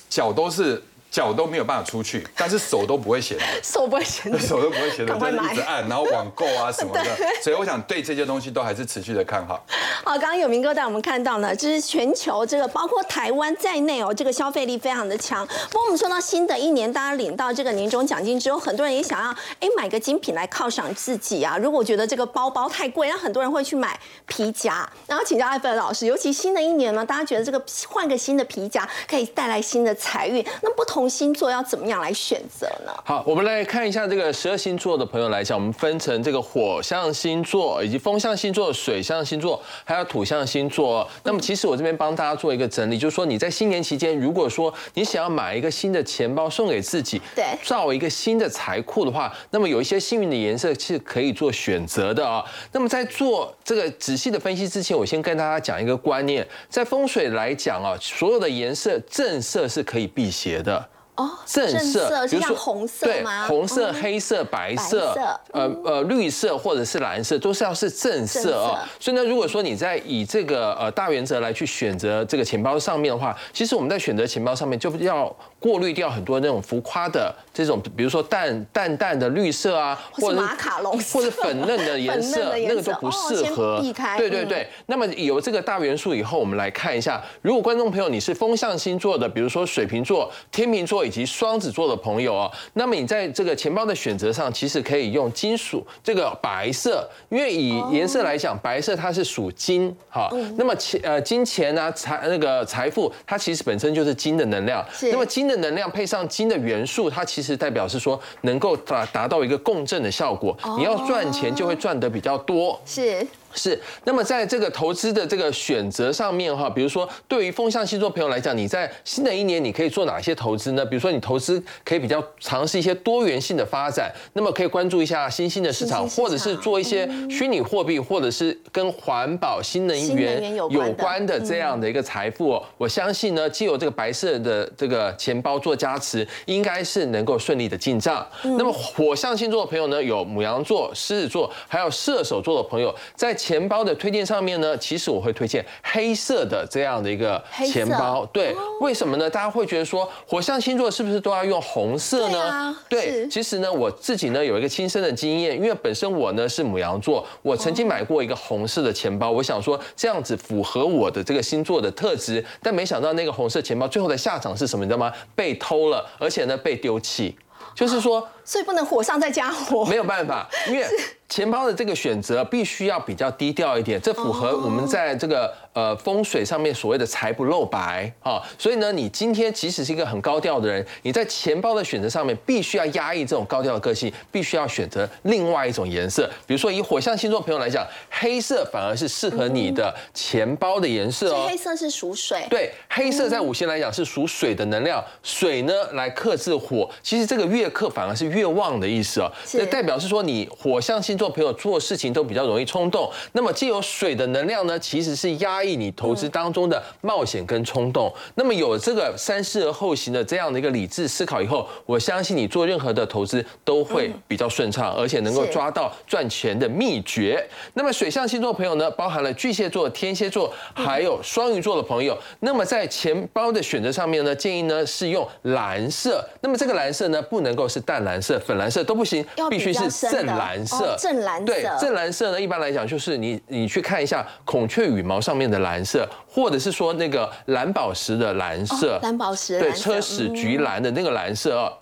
[0.09, 0.81] 脚都是。
[1.13, 7.05] 脚都没有办法出去，但是手都不会闲的， 手不会闲的， 手都不会闲的，赶快买就是一直按，然后网购啊什么的。
[7.43, 9.63] 所以我想对这些东西都还是持续的看好。
[10.03, 15.45] 好，刚刚有明哥带我们看到呢，就是全球这个包括台湾在内哦，这个消费力非常的强。
[15.69, 21.59] 不过我们说到新的一年，大家领到这个年终奖金之后，很多人也想要哎买个精品来犒赏自己啊。
[21.59, 24.89] 如果觉得这个包包太贵，那很多人会去买皮夹。
[25.05, 32.91] 然后请教艾菲尔老师，尤其新的一年呢，大家觉得这个换个新的皮夹可以带来新的财运，那不同星座要怎么样来选择呢？
[33.03, 41.07] 好，我们来看一下这个十二星座的朋友来讲，我们分成这个火象星座、以及风象星座、水象星座，还有土象星座。
[41.23, 52.43] 那么其实我这边帮大家做一个整理，就是说你在新年期间，如果说你想要买一个新的钱包送给自己，对造一个新的财库的话，那么有一些幸运的颜色是可以做选择的啊。
[52.71, 60.89] 那么在做这个仔细的分析之前，我先跟大家讲一个观念，在风水来讲啊，所有的颜色正色是可以辟邪的。
[61.15, 65.15] 哦，正色，是像红色对吗？，红色、哦黑色、白色，
[65.51, 68.79] 呃呃，绿色或者是蓝色，都是要是正色正色哦。
[68.99, 83.77] 所以呢，如果说你在以这个呃大原则来去选择这个钱包上面的话，其实我们在选择钱包上面就要过滤掉很多那种浮夸的这种，比如说淡淡淡的绿色啊，或者马卡龙或者粉嫩的颜色，那个都不适合。
[83.77, 84.67] 哦避开嗯对对对。
[84.87, 100.53] 那么有这个大元素以后，我们来看一下，如果观众朋友你是风象星座的，比如说水瓶座、天秤座以及双子座的朋友哦，那么你在这个钱包的选择上，其实可以用金属这个白色，因为以颜色来讲，白色它是属金，哈，嗯。
[100.57, 105.09] 那么钱呃金钱啊财那个财富，它其实本身就是金的能量，是。
[105.11, 113.25] 那么金的能量配上金的元素，它其实代表是说能够达达到一个共振的效果，你要赚钱就会赚得比较多，是。
[113.53, 120.85] 是，那么在这个投资的这个选择上面哈，比如说对于风象星座朋友来讲，你在新的一年你可以做哪些投资呢？
[120.85, 132.63] 比如说你投资可以比较尝试一些多元性的发展，那么可以关注一下新兴的市场，或者是做一些虚拟货币，或者是跟环保、新能源源有关的有关的这样的一个财富哦。
[132.77, 138.25] 我相信呢，既有这个白色的这个钱包做加持，应该是能够顺利的进账。
[138.43, 148.25] 那么火象星座的朋友呢，有母羊座、狮子座，还有射手座的朋友，在钱包的推荐上面呢，其实我会推荐黑色的这样的一个钱包。
[148.27, 149.29] 对，为什么呢？
[149.29, 152.77] 大家会觉得说火象星座是不是都要用红色对啊呢？
[152.87, 164.85] 对，其实呢，我自己呢有一个亲身的经验，因为本身我呢是母羊座，我曾经买过一个红色的钱包，我想说这样子符合我的这个星座的特质，但没想到那个红色钱包最后的下场是什么？
[164.85, 165.11] 你知道吗？
[165.35, 167.35] 被偷了，而且呢被丢弃。
[167.75, 169.83] 就是说，所以不能火上再加火。
[169.85, 170.85] 没有办法，因为
[171.33, 178.39] 钱包的这个选择必须要比较低调一点，这符合我们在这个呃风水上面所谓的财不露白啊。
[178.55, 186.29] 所以呢，你今天即使是一个很高调的人，你在钱包的选择上面必须要压抑这种高调的个性，必须要选择另外一种颜色。
[186.45, 191.57] 比如说以火象星座朋友来讲，黑色反而是适合你的钱包的颜色哦黑。
[191.57, 199.31] 色是属水，对，黑色在五行来讲是属水的能量，水呢来克制火，其实这个越克反而是越旺的意思哦。
[199.43, 203.09] 是这代表是说你火象星座座朋友做事情都比较容易冲动。
[203.31, 208.13] 那么既有水的能量呢，其实是压抑你投资当中的冒险跟冲动。
[208.35, 217.41] 那么有这个三思而后行的这样的一个理智思考以后，我相信你做任何的投资都会比较顺畅，而且能够抓到赚钱的秘诀。
[217.75, 222.17] 那么水象星座朋友呢，包含了巨蟹座、天蝎座，还有双鱼座的朋友。
[222.41, 226.21] 那么在钱包的选择上面呢，建议呢是用蓝色。
[226.41, 230.95] 那么这个蓝色呢，不能够是淡蓝色、粉蓝色都不行必须是正蓝色哦。
[231.03, 231.45] 正蓝色。
[231.45, 238.95] 对，正蓝色呢，一般来讲就是你你去看一下孔雀羽毛上面的蓝色，或者是说那个蓝宝石的蓝色。
[238.95, 241.73] 哦，蓝宝石对，车屎橘蓝的那个蓝色啊。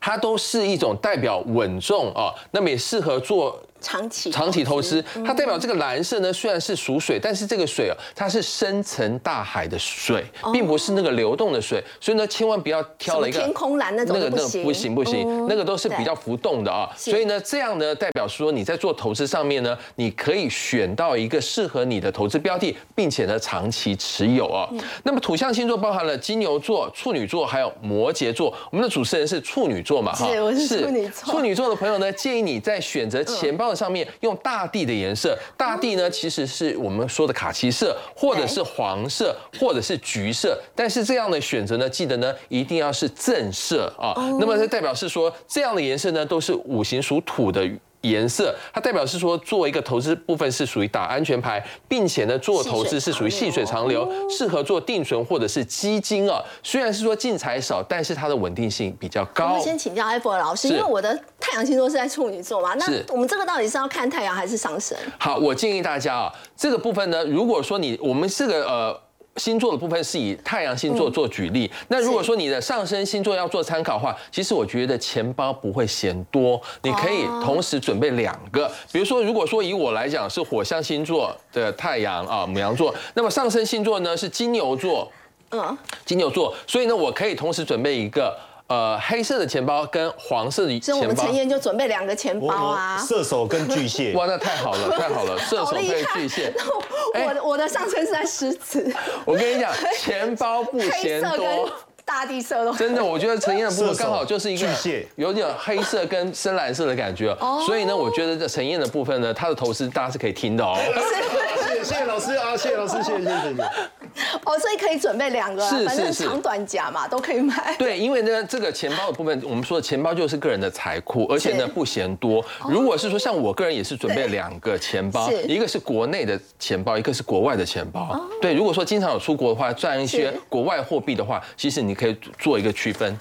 [0.00, 16.90] 它都是一种代表稳重啊，那么也适合做长期长期投资，它代表这个蓝色呢，虽然是属水，但是这个水啊，它是深层大海的水，并不是那个流动的水，所以呢，千万不要挑了一个天空蓝那种那个那个不行不行，那个都是比较浮动的啊。
[16.96, 24.68] 所以呢，这样呢，代表说你在做投资上面呢，你可以选到一个适合你的投资标的，并且呢，长期持有啊。
[25.04, 28.52] 那么土象星座包含了金牛座、处女座还有摩羯座。
[28.72, 30.12] 我们的主持人是处女座嘛？
[30.12, 35.38] 哈是我是处女座处女座的朋友呢，建议你在选择钱包的上面用大地的颜色。
[35.56, 40.58] 大地呢，其实是我们说的卡其色，或者是黄色，或者是橘色。
[40.74, 44.14] 但是这样的选择呢，记得呢一定要是正色啊。
[44.40, 47.68] 那么这代表是说，这样的颜色呢都是五行属土的。
[48.02, 56.42] 颜色，它代表是说，做一个投资部分是属于打安全牌，并且呢，做投资是属于细水长流，适合做定存或者是基金啊。
[56.62, 59.60] 虽然是说进财少，但是它的稳定性比较我高们。
[59.60, 64.96] 先请教艾博老师，因为我的太阳星座是在处女座嘛，那我们这个到底是要看太阳还是上升？
[65.18, 69.05] 好，我建议大家啊，这个部分呢，如果说你我们这个呃。
[69.36, 78.70] 星座的部分是以太阳星座做举例，那如果说你的上升星座要做参考的话，其实我觉得钱包不会嫌多，你可以同时准备两个。
[78.90, 85.10] 比如说，如果说以我来讲是火象星座的太阳啊，母羊座，那么上升星座呢是金牛座，
[85.50, 88.36] 嗯，金牛座，所以呢，我可以同时准备一个
[88.68, 91.34] 呃黑色的钱包跟黄色的钱包所以我们陈。
[91.34, 93.04] 燕就准备两个钱包啊。
[93.06, 96.52] 射手跟巨蟹，哇，那太好了， 太好了，射手配巨蟹。
[97.26, 98.92] 我的我的上身是在狮子，
[99.24, 101.70] 我跟你讲，钱包不黑嫌色跟多。
[102.04, 110.78] 大地色的真的，我觉得陈燕的部分刚好就是一个巨蟹有点黑色跟深蓝色的感觉，哦所以呢，我觉得这陈燕的部分呢，她的投资大家是可以听的哦。
[110.78, 113.95] 谢谢谢谢老师啊，谢谢老师，谢谢谢谢。
[114.44, 117.74] 哦，所以可以准备两个啊，是是是长短夹嘛都可以买。
[117.78, 122.44] 对，因为呢，这个钱包的部分，我们说的钱包就是个人的财库，而且呢不嫌多。
[122.68, 128.18] 如果是说像我个人也是准备两个钱包，一个是国内的钱包，一个是国外的钱包。
[128.40, 133.18] 对，如果说经常有出国的话，赚一些国外货币的话，其实你可以做一个区分。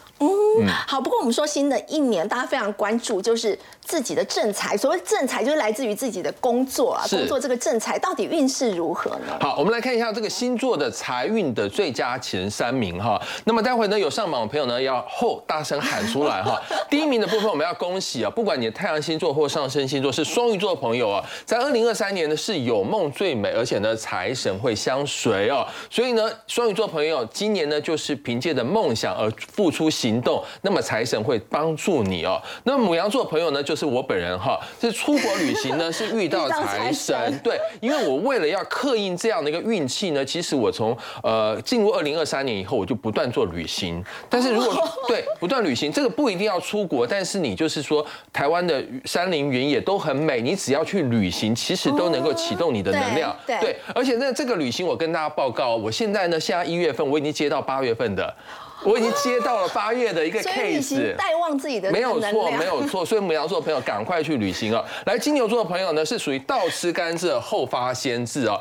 [0.88, 4.78] 好，不过我们说新的一年，大家非常关注就是自己的正财。
[4.78, 9.38] 所谓正财，就是来自于自己的工作啊，工作这个正财到底运势如何呢？
[9.42, 13.22] 好，我们来看一下这个星座的财运的最佳前三名哈。
[13.44, 16.62] 那么待会呢，有上榜的朋友呢，要后大声喊出来哈。
[16.90, 25.66] 第一名的部分我们要恭喜啊，不管你的太阳星座或上升星座是双鱼座的朋友啊，在二零二三年呢是有梦最美，而且呢财神会相随哦。
[25.90, 32.42] 所以呢，双鱼座朋友今年呢就是凭借着梦想而付出行动，那么财神会帮助你哦。
[32.64, 37.40] 那么母羊座朋友呢，就是我本人哈，是出国旅行呢是遇到 财神。
[37.44, 44.04] 对，因为我为了要刻印这样的一个运气呢，其实我从呃进入二零二三年以后，我就不断做旅行。
[44.30, 44.76] 但是如果
[45.08, 53.34] 对不断旅行，这个不一定要出国，但是你就是说台湾的山林原野都很美，你只要去旅行，其实都能够启动你的能量。
[53.48, 58.36] 对对而且呢，这个旅行我跟大家报告，我现在呢，现在一月份我已经接到八月份的。
[58.84, 63.06] 我已经接到了八月的一个 case，行带旺自己的没有错，没有错。
[63.06, 64.84] 所以母羊座的朋友赶快去旅行啊！
[65.06, 68.60] 来，金牛座的朋友呢是属于倒吃甘蔗后发先至啊。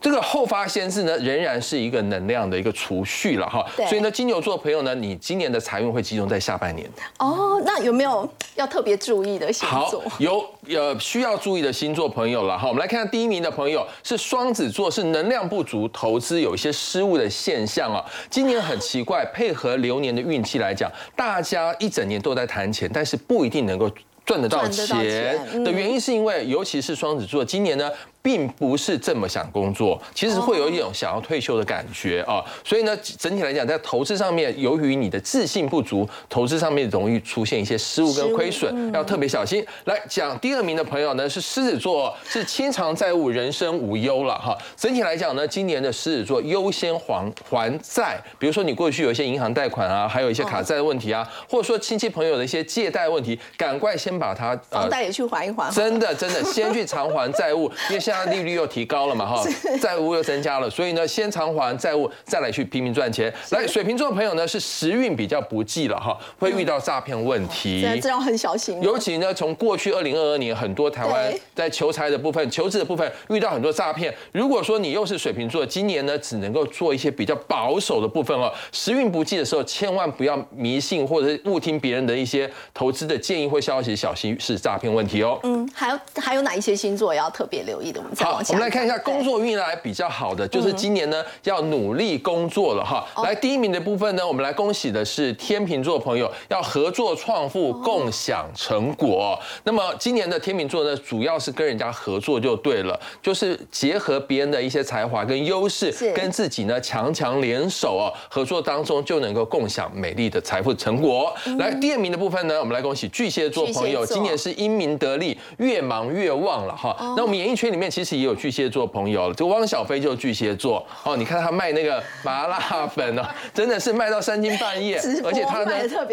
[0.00, 3.64] 这个后发先至呢，仍然是一个能量的一个储蓄了哈。
[3.88, 6.86] 所以呢，金牛座的朋友呢，你今年的财运会集中在下半年。
[7.18, 12.68] 哦，那有没有要特别注意的星好座？，有呃需要注意的星座朋友了哈。
[12.68, 18.04] 我们来看看第一名的朋友是双子座，是能量不足，投资有一些失误的现象啊。
[18.28, 23.90] 今年很奇怪，配合流年的运气来讲，大家一整年都在谈钱，但是不一定能够。
[24.26, 27.90] 赚得到钱的原因是因为，尤其是双子座，今年呢
[28.24, 32.42] 并不是这么想工作，其实会有一种想要退休的感觉啊。
[32.64, 39.62] 所以呢，整体来讲，在投资上面，由于你的自信不足，投资上面容易出现一些失误跟亏损，要特别小心。
[39.84, 44.56] 来讲第二名的朋友呢，是狮子座，是清偿债务，人生无忧了哈。
[44.74, 55.70] 整体来讲呢，今年的狮子座优先还还债，比如说你过去有一些银行贷款啊，还有一些卡债的问题啊，或者说亲戚朋友的一些借贷问题，赶快先把它房贷也去还一还。
[55.70, 59.44] 真的真的，先去偿还债务， 因为现在利率又提高了嘛哈，
[59.80, 63.32] 债务又增加了，所以呢，先偿还债务，再来去拼命赚钱。
[63.50, 68.80] 来，水瓶座的朋友呢，是时运比较不济了哈，会遇到诈骗问题，这要很小心。
[68.82, 74.14] 尤其呢，从过去二零二二年，很多台湾在求财的部分、求职的部分遇到很多诈骗。
[74.32, 78.52] 如果说你又是水瓶座，今年呢，只能够做一些比较保守的部分哦。
[78.72, 85.38] 时运不济的时候，千万不要迷信或者是误听别人的一些投资的建议或消息，小心是诈骗问题哦。
[85.42, 88.03] 嗯，还有还有哪一些星座要特别留意的？
[88.04, 88.52] 我们再往下。
[88.52, 93.06] 我们来看一下工作运来比较好的，就是今年呢要努力工作了哈。
[93.22, 99.38] 来第一名的部分呢，我们来恭喜的是天秤座朋友，要合作创富，共享成果。
[99.64, 111.34] 那么今年的天秤座呢，主要是跟人家合作就对了，就是结合别人的一些才华跟优势，跟自己呢强强联手哦，合作当中就能够共享美丽的财富成果。
[111.58, 116.96] 来第二名的部分呢，我们来恭喜巨蟹座朋友，今年是英明得利，越忙越旺了哈。
[117.16, 121.16] 那我们演艺圈里面其实也有巨蟹座朋友，就汪小菲就是巨蟹座哦。
[121.16, 123.22] 你看他卖那个麻辣粉哦，
[123.54, 125.70] 真的是卖到三更半夜，而且他呢，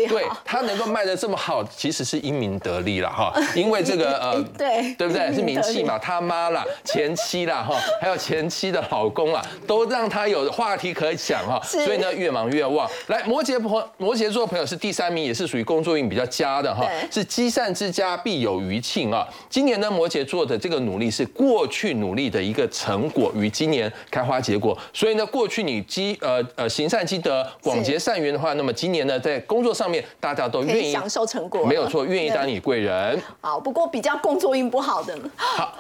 [0.08, 3.34] 对他能够卖的这么好，其实是英明得利了哈。
[3.58, 5.34] 因为这个呃，对对不对？
[5.34, 11.60] 是名气嘛，他妈啦、前妻啦哈，还有前妻的老公啊，都让他有话题可讲哈。
[11.64, 12.88] 所以呢，越忙越旺。
[13.08, 19.28] 来，摩羯朋摩羯座朋友是第三名，也是属于工作运比较佳的哈，是积善之家必有余庆啊。
[19.50, 21.26] 今年呢，摩羯座的这个努力是
[21.62, 24.76] 过去努力的一个成果，与今年开花结果。
[24.92, 33.22] 所以呢，过去你积呃呃行善积德、广结善缘的话，那么今年呢，在工作上面大家都愿意享受成果，没有错，愿意当你贵人。
[33.42, 35.78] 好，不过比较工作运不好的，好，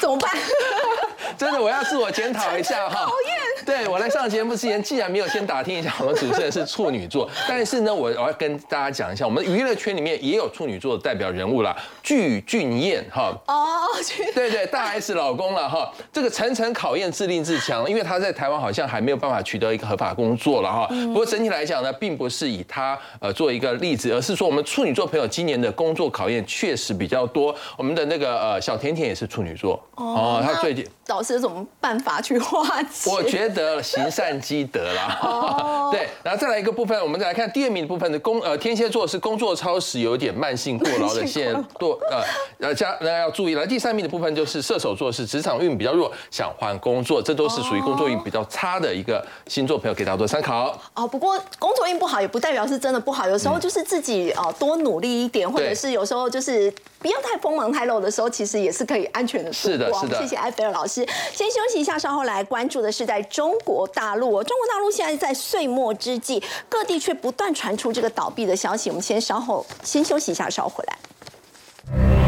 [0.00, 0.30] 怎么办？
[1.36, 3.04] 真的，我要自我检讨一下哈。
[3.04, 3.38] 讨厌。
[3.64, 13.32] 对我来上节目之前，既然没有先打听一下我们主持人是处女座，但是呢，我我要跟大家讲一下，我们娱乐圈里面也有处女座的代表人物啦，具俊彦哈。
[13.46, 13.86] 哦，
[14.34, 15.92] 对对，大 S 老公了哈。
[16.10, 20.86] 这个层层考验，自立自强，因为他在台湾好像还没有办法取得一个合法工作了哈。
[20.88, 27.54] 不过整体来讲呢，并不是以他呃做一个例子，而是说我们处女座朋友今年的工作考验确实比较多。
[27.76, 30.86] 我们的那个呃小甜甜也是处女座哦，他最近。
[31.06, 33.10] 导师有什么办法去化解？
[33.10, 35.18] 我觉得行善积德啦。
[35.22, 35.88] 哦。
[35.92, 42.22] 对，然后再来一个部分，我们再来看第二名的部分的工呃天蝎座是工作超时，有点慢性过劳的现 多呃
[42.60, 43.66] 呃加大家要注意了。
[43.66, 50.78] 第三名的部分就是射手座是职场运比较弱，想换工作，这都是属于工作运比较差的一个星座朋友，给大家做参考。
[50.94, 59.50] 哦，不过工作运不好也不代表是真的不好，有时候就是自己哦多努力一点，或者是有时候就是不要太锋芒太露的时候，其实也是可以安全的。
[59.50, 59.87] 是的，
[60.18, 61.06] 谢谢埃菲尔老师。
[61.32, 64.42] 先休息一下，稍后来关注的是在中国大陆。
[64.42, 68.90] 中国大陆现在在岁末之际，各地却不断传出这个倒闭的消息。
[68.90, 72.27] 我们先稍后先休息一下，稍后回来。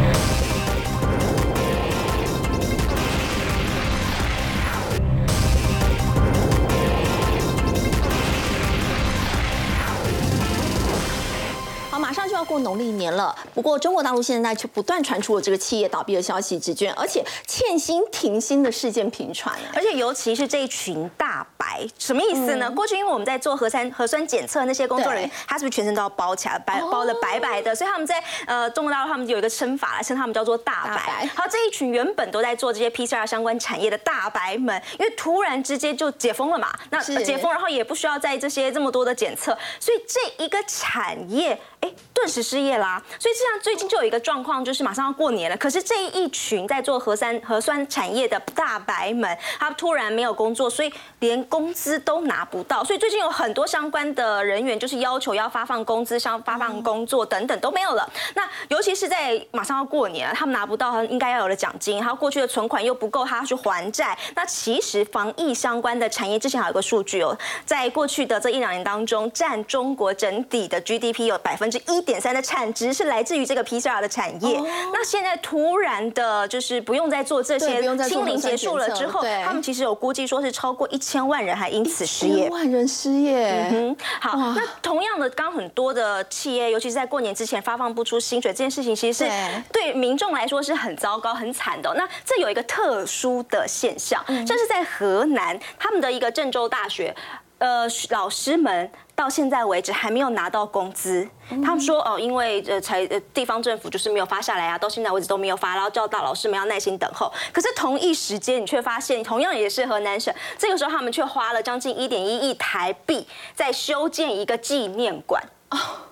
[12.50, 22.68] 过农历年了，不过中国大陆现在却不断传出了这个企业倒闭的消息，纸卷，而且欠薪停薪的事件频传，而且尤其是这一群大白，什么意思呢？
[22.68, 31.24] 过去因为我们在做核酸核酸检测，那些工作人员他是不是全身都要包起来，白包的白白的，所以他们在呃中国大陆他们有一个称法，称他们叫做大白。
[31.36, 41.56] 好，这一群原本都在做这些 PCR 相关产业的大白们，因为突然之间就解封了嘛，那解封然后也不需要在这些这么多的检测，所以这一个产业。
[41.80, 43.02] 哎，顿时失业啦！
[43.18, 45.56] 所以这样最近就有一个状况，就是马上要过年了。
[45.56, 52.84] 可是这一群在做核酸核酸产业的大白们，他突然没有工作，所以连工资都拿不到。
[52.84, 58.06] 所以最近有很多相关的人员就是要求要发放工资、像发放工作等等都没有了。
[58.34, 64.16] 那尤其是在马上要过年了，他们拿不到他应该要有的奖金，还有过去的存款又不够他要去还债。
[64.34, 71.69] 那其实防疫相关的产业之前还有个数据哦，在过去的这一两年当中，占中国整体的 GDP 有百分。
[71.70, 74.60] 分之一点三的产值是来自于这个 PCR 的产业。
[74.92, 82.48] 那现在突然的，就是不用再做这些清零结束了之后，他们其实有估计说是超过一千万人还因此失业。
[82.48, 82.50] 千。
[82.50, 89.30] 万人失业，嗯哼，好，那同样的，刚刚很多的企业，尤其是在过年之前发放不出薪水这件事情，其实是
[89.72, 89.90] 对。
[90.00, 91.90] 民众来说是很糟糕、很惨的。
[91.90, 91.94] 哦。
[91.96, 97.14] 那这有一个特殊的现象，这是在河南他们的一个郑州大学，
[97.60, 98.90] 呃，老师们。
[99.20, 101.28] 到现在为止还没有拿到工资，
[101.62, 107.30] 他们说哦，因为呃才呃地方政府就是没有发下来啊，到现在为止都没有发，然后叫大老师们要耐心等候。
[107.52, 115.42] 可是同一时间，你却发现同样也是河南省，这个时候他们却花了将近一点一亿台币在修建一个纪念馆。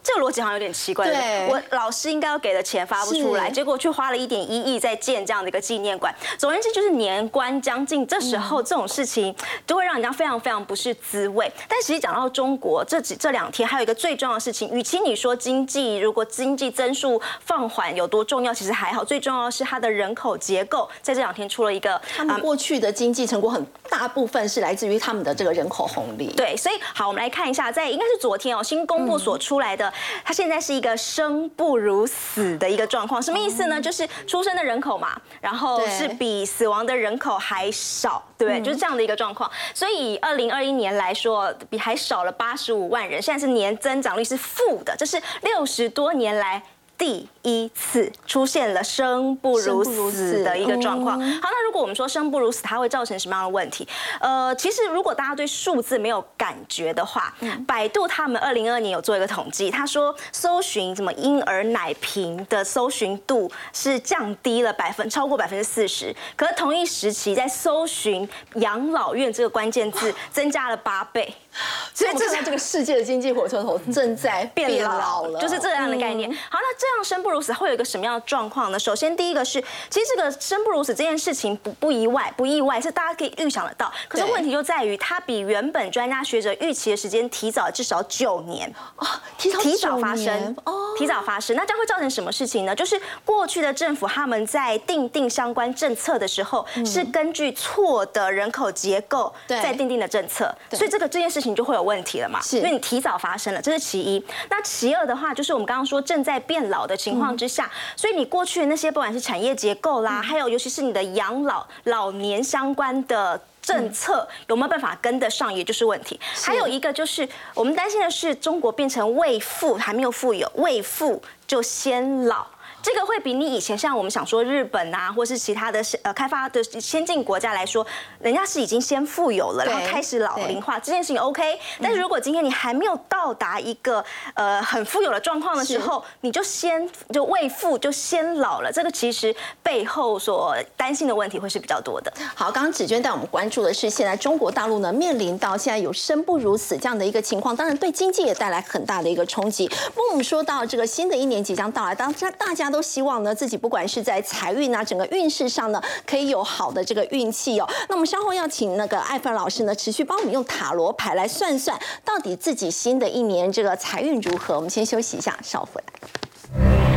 [0.02, 1.06] 这个逻辑好像有点奇怪。
[1.06, 6.14] 对我老师应该要给的钱发不出来，结果却花了一点一亿在建这样的一个纪念馆。
[6.38, 9.34] 总而言之，就是年关将近，这时候这种事情
[9.66, 11.50] 就会让人家非常非常不是滋味。
[11.68, 26.32] 但其实讲到中国这几这两天，还有一个最重要的事情，与其你说经济如果经济增速放缓有多重要，其实还好，最重要的是它的人口结构在这两天出了一个他们过去的经济成果很大部分是来自于他们的这个人口红利。
[26.34, 29.92] 对，所以好，我们来看一下，在应该是昨天哦，新公布所出来的，
[30.24, 33.22] 它现在是一个生不如死的一个状况。
[33.22, 33.80] 什么意思呢？
[33.80, 38.62] 就是出生的人口嘛，然后是比死亡的人口还少，对不对？
[38.62, 39.50] 就是这样的一个状况。
[39.72, 46.62] 所以以二零二一年来说，比还少了八十五万人，现在是年增长率是负的，这是六十多年来。
[46.98, 51.18] 第一次出现了生不如死死的一个状况。
[51.22, 53.86] 嗯好，那如果我们说生不如死，它会造成什么样的问题？
[54.20, 71.32] 呃，其实如果大家对数字没有感觉的话，嗯百度他们二零二二年有做一个统计，他说搜寻什么婴儿奶瓶的搜寻度是降低了百分超过百分之四十，可是同一时期在搜寻养老院这个关键字增加了八倍。
[71.94, 76.30] 所以这是这个世界的经济火车头正在变变老老了，就是这样的概念。
[76.30, 78.78] 好，那这样生不如死会有一个什么样的状况呢？
[78.78, 83.92] 首先，第一个是，其实这个生不如死这件事情不不意外，不意外是大家可以预想得到。
[84.08, 88.72] 可是问题就在于，它比原本专家学者预期的时间提早至少九年。
[88.96, 92.74] 啊， 提早提早发生哦，提早发生，那将会造成什么事情呢？
[92.74, 99.58] 就是过去的政府他们在定定相关政策的时候，是根据错的人口结构对。
[99.60, 104.24] 在定定的政策，所以这个这件事情就会有问题了嘛，是因为你提早发生了，这是其一。
[104.50, 113.40] 那其二的话，就是我们刚刚说正在变老的情况之下，所以你过去的那些不管是产业结构啦，还有尤其是你的养老老年相关的。
[113.60, 116.18] 政策有没有办法跟得上，也就是问题。
[116.42, 122.46] 还有一个就是，我们担心的是中国变成未富还没有富有，未富就先老。
[122.82, 127.86] 这个会比你以前像我们想说日本啊，或是其他的呃开发的先进国家来说，
[128.20, 131.58] 人家是已经先富有了，然后开始老龄化，这件事情 OK。
[131.82, 134.04] 但是如果今天你还没有到达一个
[134.34, 142.12] 呃很富有的状况的时候，你就先就未富就先老了，这个其实背后所担心的问题会是比较多的。
[142.34, 149.66] 好，刚刚芷娟带我们关注的是，现在中国大陆呢面临到现在有生不如死这样的一个情况，当然对经济也带来很大的一个冲击。
[149.68, 157.68] 不过我们说到这个新的一年即将到来，当大大都希望呢自己不管是在财运啊整个运势上呢，可以有好的这个运气哦。
[157.88, 164.56] 那我们稍后要请那个艾凡老师呢，持续帮我们用塔罗牌来算算，到底自己新的一年这个财运如何。
[164.56, 166.87] 我们先休息一下，稍后回来。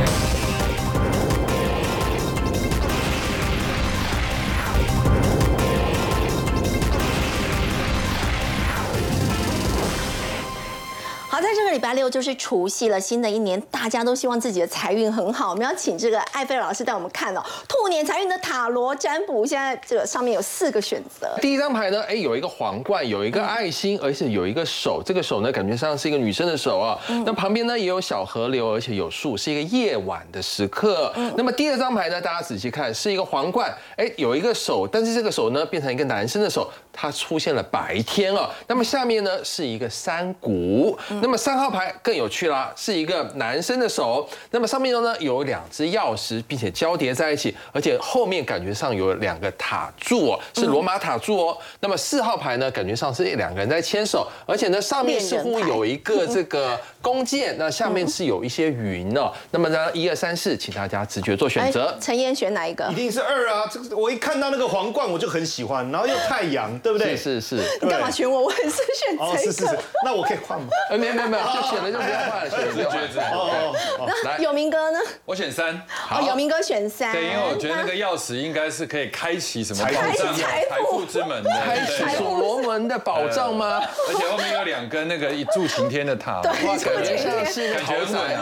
[11.72, 15.52] 个礼拜六就是除夕了，新的一年大家都希望自己的财运很好。
[15.52, 19.46] 我们要请这个艾菲尔老师带我们看哦，兔年财运的塔罗占卜。
[19.46, 27.00] 现在这个上面有四个选择，第一张牌呢，哎，有一个皇冠，有一个爱心，而且有一个手，这个手呢，感觉上是一个女生的手啊。
[27.26, 31.14] 那旁边呢也有小河流，而且有树，是一个夜晚的时刻。
[31.38, 38.50] 那么第二张牌呢，大家仔细看，是一个皇冠，哎，有一个手，但是这个手呢变成一个男生的手，它出现了白天哦。
[38.68, 40.98] 那么下面呢是一个山谷。
[41.22, 51.58] 那么三号牌更有趣啦，是一个男生的手，那么上面呢有两只钥匙，并且交叠在一起，而且后面感觉上有两个塔柱哦，是罗马塔柱哦。
[51.80, 59.32] 那么四号牌呢，感觉上是两个人在牵手，而且呢上面似乎有一个这个弓箭，那下面是有一些云哦。
[59.52, 61.98] 那么呢，一二三四，请大家直觉做选择哎。
[62.00, 62.96] 陈燕选哪一个一？
[62.96, 63.70] 定是二啊！
[63.72, 67.16] 这个我一看到那个皇冠我就很喜欢，然后又太阳，对不对？
[67.16, 68.42] 是是是，你干嘛选我？
[68.46, 70.68] 我也是选哦，是是是。， 那我可以换吗？
[70.90, 73.08] 呃，没有没有没有，就选了就不要换了，选了不要换了。
[73.32, 75.00] 哦哦哦，来有明哥呢？
[75.26, 75.82] 我选三。
[75.88, 77.12] 好，有明哥选三。
[77.12, 83.82] 对，因为我觉得那个钥匙应该是可以开启什么财富保障开启财富之门的，开启对所罗门的宝藏吗？
[84.10, 88.38] 而且后面有两根那个一柱擎天的塔，对哇，就感觉像是豪宅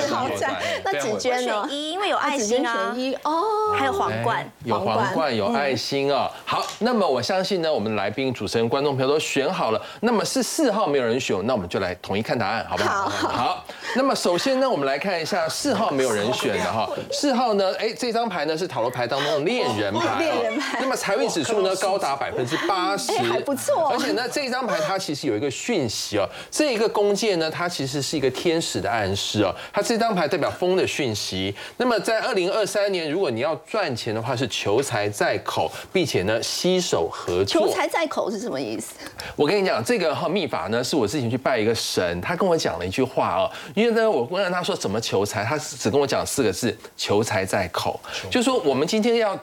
[0.00, 0.62] 是豪宅。
[0.84, 1.76] 那子娟呢选？
[1.76, 4.50] 一，因为有爱心啊选，一哦，还有皇冠哎。
[4.64, 6.30] 有皇冠，有爱心啊。
[6.44, 9.80] 好，那么我相信呢，我们来宾、主持人、观众朋友都选好了。
[10.00, 13.08] 那么是四号没有人选，那我们就来统一看答案，好不好？
[13.08, 13.64] 好好。
[13.94, 16.88] 那么首先呢，我们来看一下四号没有人选的哈。
[17.10, 20.18] 四号呢，哎，这张牌呢是塔罗牌当中的恋人牌。
[20.18, 29.54] 恋人牌那么财运指数呢高达百分之八十，哎还不错而且呢，这张牌它其实有一个讯息哦，这一个弓箭呢，它其实是一个天使的暗示哦。
[29.72, 31.54] 它这张牌代表风的讯息。
[31.76, 37.61] 那么在二零二三年，如果你要赚钱的话，是求财在口，并且呢携手合作。
[37.66, 38.94] 求财在口是什么意思？
[39.36, 43.50] 我跟你讲，这个哈秘法呢，是我之前去拜一个神，他跟我讲了一句话哦。
[43.74, 48.00] 因为呢，我问他说怎么求财，他只跟我讲四个字：求财在口。
[48.30, 49.38] 就是说，我们今天要。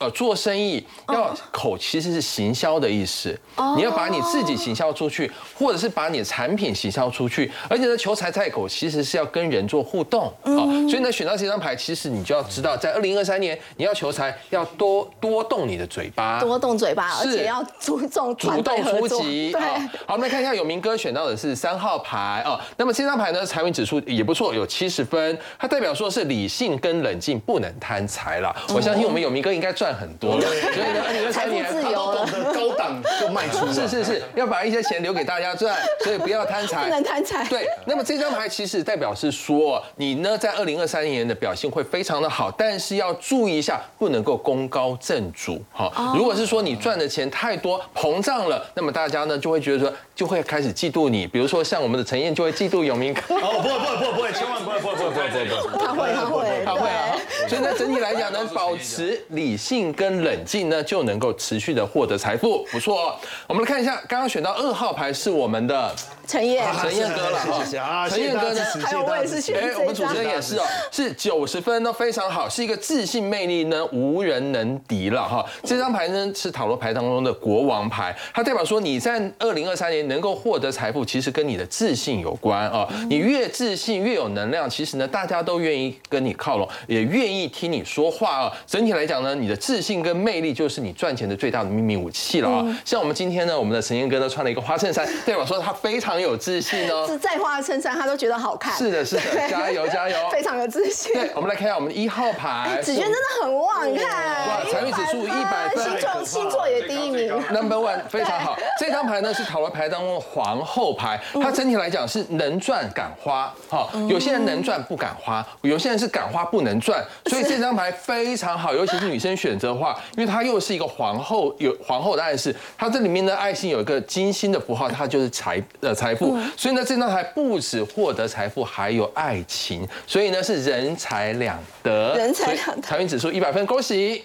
[0.00, 0.82] 呃，做生意
[1.12, 3.38] 要口其实是行销的意思，
[3.76, 10.56] 你要把你自己行销出去，或者是把你的产品行销出去，而且呢，求财在口其实是要跟人做互动啊，
[10.88, 19.52] 所以呢，选到这张牌，其实你就要知道，在二零二三年你要求财，要多多动你的嘴巴，多动嘴巴，而且要注重主动出击。
[19.52, 19.60] 对，
[20.06, 22.58] 好，我们来看一下有明哥选到的是三号牌哦。
[22.78, 28.56] 那么这张牌呢，财运指数也不错，有七十分，它代表说是理性跟冷静，不能贪财了。
[28.74, 45.60] 我相信我们有明哥应该赚很多了，所以呢，二零二财富三年他自由了，都懂得高档就卖出了， 是是是，要把一些钱留给大家赚，所以不要贪财，不能贪财对，那么这张牌其实代表是说，你呢在二零二三年的表现会非常的好，但是要注意一下，不能够功高震主。
[45.72, 51.26] 好，如果是说你赚的钱太多膨胀了，那么大家呢就会觉得说，就会开始嫉妒你。
[51.26, 53.20] 比如说像我们的陈燕就会嫉妒永明哥。
[53.36, 55.84] 哦，不会不会不会不会，千万不会不会不会不会不会不会。
[55.84, 57.16] 他会他会他会啊。，
[57.48, 63.14] 所以呢，整体来讲呢，保持理性跟冷静呢，就能够持续的获得财富，不错哦。
[63.46, 65.94] 我们来看一下，刚刚选到二号牌是我们的
[66.26, 67.38] 陈燕，陈燕哥了
[67.82, 70.62] 啊，陈燕哥呢谢谢大家支持还有我也是选哎，我们主持人也是哦，
[70.92, 75.44] 是九十分都非常好，是一个自信魅力呢无人能敌了哈。
[75.64, 82.86] 这张牌呢是塔罗牌当中的国王牌，它代表说你在二零二三年能够获得财富，其实跟你的自信有关啊。
[83.08, 88.52] 你越自信越有能量，其实呢大家都愿意跟你靠拢，也愿意听你说话啊。
[88.66, 92.66] 整体来讲呢，你的自信跟魅力就是你赚钱的最大的秘密武器了啊。
[92.84, 97.06] 像我们今天呢，我们的陈彦哥呢穿了一个花衬衫，代表说他非常有自信哦。
[97.06, 98.76] 是再花的衬衫他都觉得好看。
[98.76, 100.16] 是的，是的，加油加油！
[100.32, 101.12] 非常有自信。
[101.12, 107.32] 对，我们来看一下我们的一号牌，子娟真的很旺，你看，哇财运指数一百分星座星座也第一名。
[107.52, 134.24] Number one 非常好，这张牌呢是塔罗牌当中的皇后牌，它整体来讲是能赚敢花，好，有些人能赚不敢花，有些人是敢花不能赚，所以这张牌非常好，尤其是女生选择的话，因为它又是一个皇后，有皇后的暗示，它这里面的爱心有一个金星的符号，它就是财呃财富，所以呢这张牌不止获得财富，还有爱情，所以呢是人财两得，人财两得财运指数一百分，恭喜。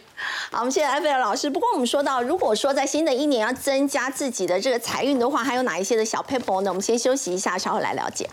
[0.52, 1.50] 好，我们谢谢艾菲尔老师。
[1.50, 6.70] 不过我们说到，如果说在新的一年要增加自己的这个财运的话，还有哪一些的小 paper 呢？
[6.70, 8.30] 我们先休息一下，稍后来了解。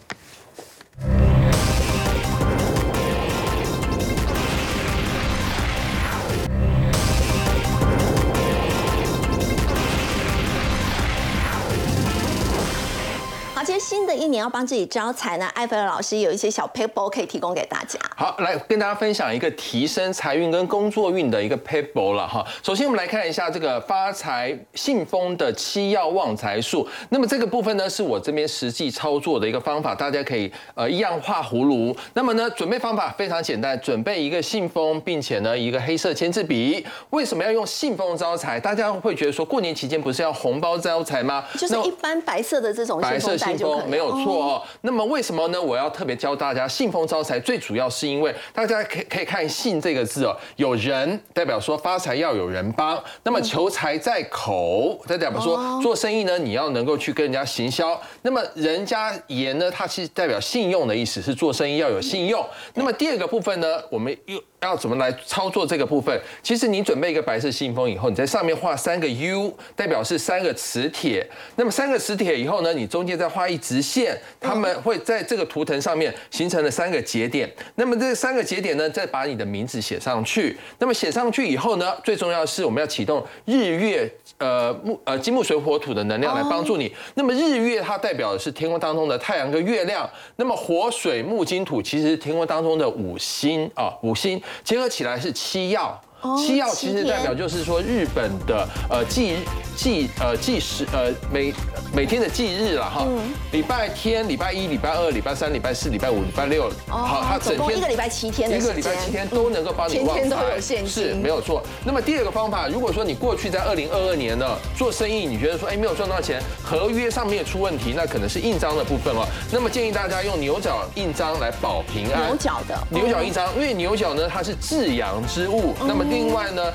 [13.82, 17.98] 新的一年要帮自己招财呢，艾菲尔老师有一些小 paper 可以提供给大家。
[18.14, 22.46] 好，来跟大家分享一个提升财运跟工作运的一个 paper 了哈。
[22.62, 26.88] 首先，我们来看一下这个发财信封的七要旺财术。
[27.08, 31.94] 那么这个部分呢，是我这边实际操作的一个方法，大家可以呃一样画葫芦。
[32.14, 36.86] 那么呢，准备方法非常简单，准备一个信封，并且呢一个黑色签字笔。
[37.10, 38.60] 为什么要用信封招财？
[38.60, 41.44] 大家会觉得说过年期间不是要红包招财吗？
[41.58, 44.62] 就是一般白色的这种白色信就没有错哦。
[44.80, 45.60] 那么为什么呢？
[45.60, 58.00] 我要特别教大家信封招财，最主要是因为大家可以可以看“信”这个字哦，有人代表说发财要有人帮，那么求财在口，代表说做生意呢，你要能够去跟人家行销。
[58.22, 62.44] 那么人家言呢，它其实代表信用的意思，是做生意要有信用。
[62.74, 66.18] 那么第二个部分呢，我们又要怎么来操作这个部分？
[66.42, 71.28] 其实你准备一个白色信封以后，你在上面画三个 U，代表是三个磁铁。
[71.56, 77.52] 那么三个磁铁以后呢，你中间再画画一直线，它们会在这个图腾上面形成了三个节点。
[77.74, 80.56] 那么这三个节点呢，再把你的名字写上去。
[80.78, 84.08] 那么写上去以后呢，最重要的是我们要启动日月
[84.38, 86.94] 呃木呃金木水火土的能量来帮助你。
[87.14, 96.00] 那么日月它代表的是天空当中的太阳跟月亮，那么火水木金土其实是天空当中的五星啊，五星结合起来是七曜。
[96.38, 99.36] 七曜其实代表就是说日本的呃祭
[99.76, 101.52] 祭呃祭时呃每
[101.92, 103.06] 每天的祭日了哈，
[103.50, 111.62] 礼拜天、礼拜一、礼拜二、礼拜三、礼拜四、礼拜五、礼拜六，好，它整天一个礼拜七天的一个礼拜七天都能够帮你旺财，是没有错。
[111.84, 114.46] 那么第二个方法，如果说你过去在二零二二年呢
[114.76, 119.26] 做生意，你觉得说哎没有赚到钱，合约上面出问题，那可能是印章的部分哦。
[119.50, 122.26] 那么建议大家用牛角印章来保平安。
[122.26, 126.04] 牛角的牛角印章，因为牛角呢它是至阳之物，那么。
[126.12, 126.70] 另外呢，